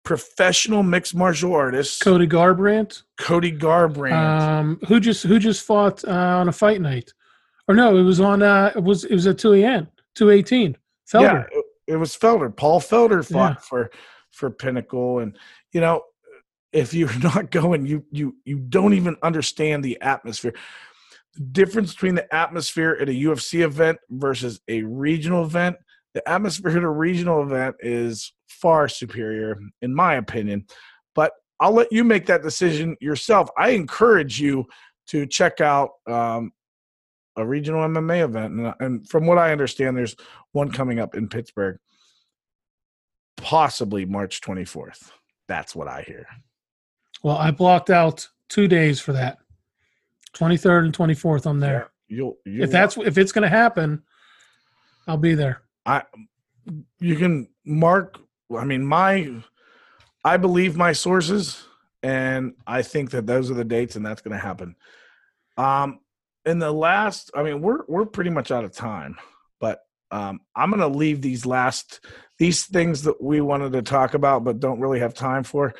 [0.03, 1.99] professional mixed martial artists.
[2.01, 4.13] Cody Garbrandt, Cody Garbrandt.
[4.41, 7.13] um, who just who just fought uh, on a fight night,
[7.67, 9.87] or no, it was on uh, it was it was at two a.m.
[10.15, 10.75] two eighteen.
[11.13, 11.47] yeah, Felder.
[11.51, 12.55] it, it was Felder.
[12.55, 13.61] Paul Felder fought Yeah.
[13.61, 13.91] for
[14.31, 15.37] for Pinnacle, and
[15.73, 16.01] you know,
[16.71, 20.53] if you're not going, you you you don't even understand the atmosphere.
[21.35, 25.77] The difference between the atmosphere at a UFC event versus a regional event,
[26.13, 30.65] the atmosphere at a regional event is far superior, in my opinion.
[31.13, 33.49] But I'll let you make that decision yourself.
[33.57, 34.65] I encourage you
[35.07, 36.51] to check out um,
[37.35, 40.15] a regional MMA event, and, and from what I understand, there's
[40.51, 41.77] one coming up in Pittsburgh,
[43.37, 45.11] possibly March 24th.
[45.47, 46.25] That's what I hear.
[47.23, 49.39] Well, I blocked out two days for that.
[50.33, 51.45] Twenty third and twenty fourth.
[51.45, 51.89] I'm there.
[52.07, 54.03] You'll, you If that's if it's going to happen,
[55.07, 55.61] I'll be there.
[55.85, 56.03] I
[56.99, 58.19] you can mark
[58.55, 59.41] I mean my
[60.23, 61.65] I believe my sources
[62.03, 64.75] and I think that those are the dates and that's going to happen.
[65.57, 65.99] Um
[66.45, 69.17] in the last I mean we're we're pretty much out of time,
[69.59, 72.05] but um I'm going to leave these last
[72.37, 75.73] these things that we wanted to talk about but don't really have time for.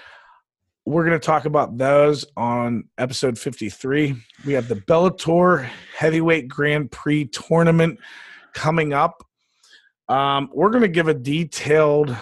[0.90, 4.16] We're going to talk about those on episode 53.
[4.44, 8.00] We have the Bellator Heavyweight Grand Prix tournament
[8.54, 9.24] coming up.
[10.08, 12.18] Um, we're going to give a detailed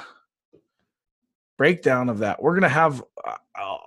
[1.58, 2.44] breakdown of that.
[2.44, 3.78] We're gonna have, uh, uh,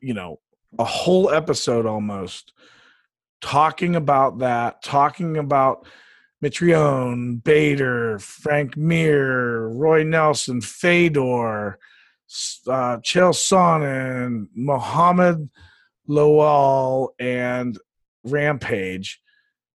[0.00, 0.38] you know,
[0.78, 2.52] a whole episode almost
[3.40, 5.88] talking about that, talking about
[6.40, 11.80] Mitrione, Bader, Frank Mir, Roy Nelson, Fedor,
[12.68, 15.50] uh, Chael Sonnen, Mohammed
[16.08, 17.78] Lawal, and
[18.24, 19.20] Rampage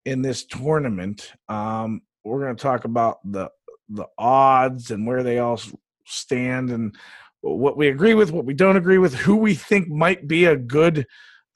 [0.05, 1.33] in this tournament.
[1.49, 3.51] Um, we're going to talk about the
[3.89, 5.61] the odds and where they all
[6.07, 6.95] stand and
[7.43, 10.57] what we agree with, what we don't agree with, who we think might be a
[10.57, 11.07] good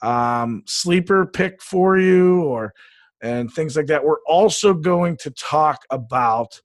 [0.03, 2.74] um, sleeper pick for you, or
[3.22, 4.05] and things like that.
[4.05, 6.61] We're also going to talk about.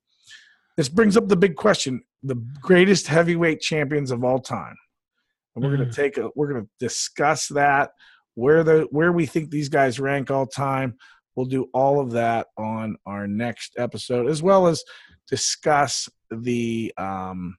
[0.78, 4.76] This brings up the big question: the greatest heavyweight champions of all time,
[5.56, 5.78] and we're mm.
[5.78, 6.30] going to take a.
[6.36, 7.92] We're going to discuss that
[8.36, 10.96] where the where we think these guys rank all time.
[11.36, 14.84] We'll do all of that on our next episode, as well as
[15.28, 17.58] discuss the um,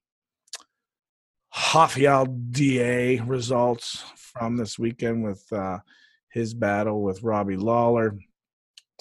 [1.75, 5.79] Rafael Da results from this weekend with uh,
[6.31, 8.17] his battle with Robbie Lawler.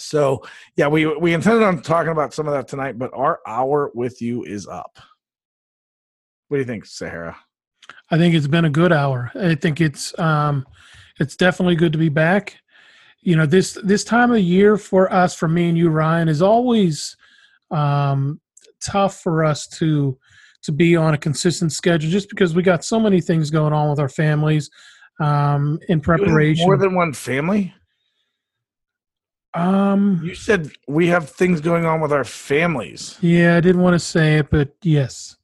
[0.03, 0.43] So,
[0.75, 4.21] yeah, we we intended on talking about some of that tonight, but our hour with
[4.21, 4.97] you is up.
[6.47, 7.37] What do you think, Sahara?
[8.09, 9.31] I think it's been a good hour.
[9.35, 10.65] I think it's um,
[11.19, 12.57] it's definitely good to be back.
[13.21, 16.41] You know this this time of year for us, for me and you, Ryan, is
[16.41, 17.15] always
[17.69, 18.41] um,
[18.81, 20.17] tough for us to
[20.63, 23.89] to be on a consistent schedule, just because we got so many things going on
[23.89, 24.69] with our families
[25.19, 26.65] um, in preparation.
[26.65, 27.73] More than one family.
[29.53, 33.17] Um, you said we have things going on with our families.
[33.21, 35.35] Yeah, I didn't want to say it, but yes.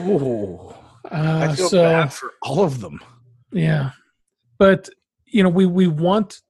[0.00, 0.76] Oh,
[1.10, 3.00] uh, I feel so, bad for all of them.
[3.52, 3.90] Yeah,
[4.58, 4.88] but
[5.26, 6.40] you know, we we want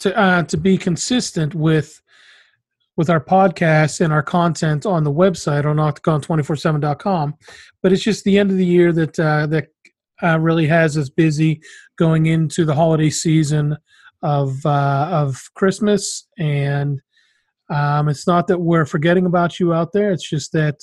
[0.00, 2.00] to uh, to be consistent with
[2.96, 7.34] with our podcast and our content on the website on octagon247.com.
[7.82, 9.68] But it's just the end of the year that uh, that
[10.22, 11.62] uh, really has us busy
[11.96, 13.76] going into the holiday season
[14.22, 17.00] of uh, of Christmas, and
[17.70, 20.12] um, it's not that we're forgetting about you out there.
[20.12, 20.76] It's just that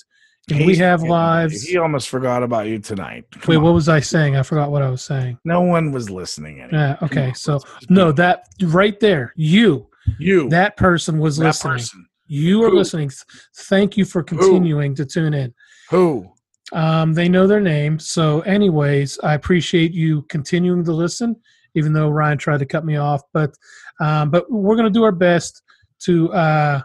[0.49, 1.63] we have lives.
[1.63, 3.25] He almost forgot about you tonight.
[3.31, 3.63] Come Wait, on.
[3.63, 4.37] what was I saying?
[4.37, 5.37] I forgot what I was saying.
[5.43, 6.61] No one was listening.
[6.61, 6.79] Anymore.
[6.79, 6.97] Yeah.
[7.01, 7.33] Okay.
[7.33, 7.59] So
[7.89, 11.73] no, that right there, you, you, that person was that listening.
[11.73, 12.07] Person.
[12.27, 12.77] You are Who?
[12.77, 13.11] listening.
[13.55, 14.95] Thank you for continuing Who?
[14.95, 15.53] to tune in.
[15.89, 16.29] Who?
[16.73, 17.99] Um, they know their name.
[17.99, 21.35] So, anyways, I appreciate you continuing to listen,
[21.77, 23.21] even though Ryan tried to cut me off.
[23.33, 23.53] But,
[23.99, 25.61] um, but we're going to do our best
[25.99, 26.81] to, uh,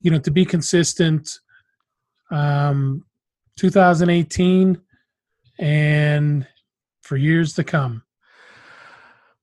[0.00, 1.30] you know, to be consistent
[2.30, 3.04] um,
[3.58, 4.80] 2018
[5.58, 6.46] and
[7.02, 8.02] for years to come.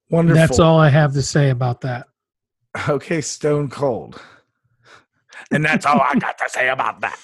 [0.10, 0.40] Wonderful.
[0.40, 2.08] That's all I have to say about that.
[2.90, 4.22] Okay, Stone Cold.
[5.52, 7.20] And that's all I got to say about that.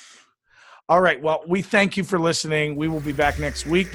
[0.89, 1.21] All right.
[1.21, 2.75] Well, we thank you for listening.
[2.75, 3.89] We will be back next week.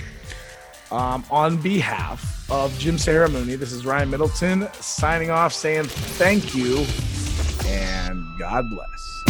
[0.90, 6.86] Um, on behalf of Jim Saharamouni, this is Ryan Middleton signing off, saying thank you
[7.66, 9.27] and God bless.